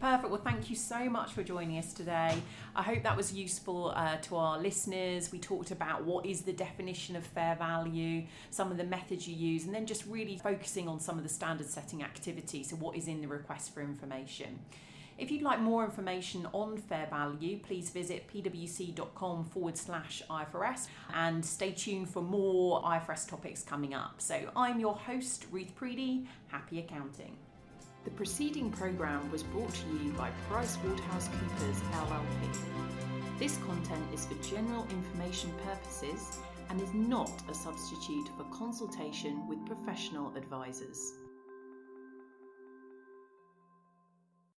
Perfect. 0.00 0.30
Well, 0.30 0.40
thank 0.42 0.70
you 0.70 0.76
so 0.76 1.08
much 1.08 1.32
for 1.32 1.42
joining 1.42 1.78
us 1.78 1.92
today. 1.92 2.40
I 2.76 2.82
hope 2.82 3.02
that 3.02 3.16
was 3.16 3.32
useful 3.32 3.92
uh, 3.96 4.16
to 4.22 4.36
our 4.36 4.58
listeners. 4.58 5.32
We 5.32 5.38
talked 5.38 5.70
about 5.72 6.04
what 6.04 6.24
is 6.24 6.42
the 6.42 6.52
definition 6.52 7.16
of 7.16 7.24
fair 7.24 7.56
value, 7.56 8.24
some 8.50 8.70
of 8.70 8.76
the 8.76 8.84
methods 8.84 9.26
you 9.26 9.34
use, 9.34 9.64
and 9.64 9.74
then 9.74 9.86
just 9.86 10.06
really 10.06 10.38
focusing 10.38 10.88
on 10.88 11.00
some 11.00 11.16
of 11.18 11.24
the 11.24 11.28
standard 11.28 11.68
setting 11.68 12.02
activities. 12.02 12.70
So, 12.70 12.76
what 12.76 12.96
is 12.96 13.08
in 13.08 13.20
the 13.20 13.28
request 13.28 13.74
for 13.74 13.80
information. 13.80 14.58
If 15.18 15.32
you'd 15.32 15.42
like 15.42 15.58
more 15.58 15.84
information 15.84 16.46
on 16.52 16.76
fair 16.76 17.08
value, 17.10 17.58
please 17.58 17.90
visit 17.90 18.30
pwc.com 18.32 19.46
forward 19.46 19.76
slash 19.76 20.22
IFRS 20.30 20.86
and 21.12 21.44
stay 21.44 21.72
tuned 21.72 22.08
for 22.08 22.22
more 22.22 22.80
IFRS 22.84 23.28
topics 23.28 23.62
coming 23.64 23.94
up. 23.94 24.14
So 24.18 24.48
I'm 24.54 24.78
your 24.78 24.94
host, 24.94 25.46
Ruth 25.50 25.74
Preedy. 25.76 26.26
Happy 26.46 26.78
accounting. 26.78 27.36
The 28.04 28.10
preceding 28.10 28.70
programme 28.70 29.28
was 29.32 29.42
brought 29.42 29.74
to 29.74 29.86
you 30.04 30.12
by 30.12 30.30
PricewaterhouseCoopers 30.48 31.80
LLP. 31.90 32.58
This 33.40 33.56
content 33.66 34.04
is 34.14 34.24
for 34.24 34.40
general 34.40 34.86
information 34.88 35.52
purposes 35.64 36.38
and 36.70 36.80
is 36.80 36.94
not 36.94 37.32
a 37.50 37.54
substitute 37.54 38.28
for 38.36 38.44
consultation 38.56 39.48
with 39.48 39.66
professional 39.66 40.32
advisors. 40.36 41.14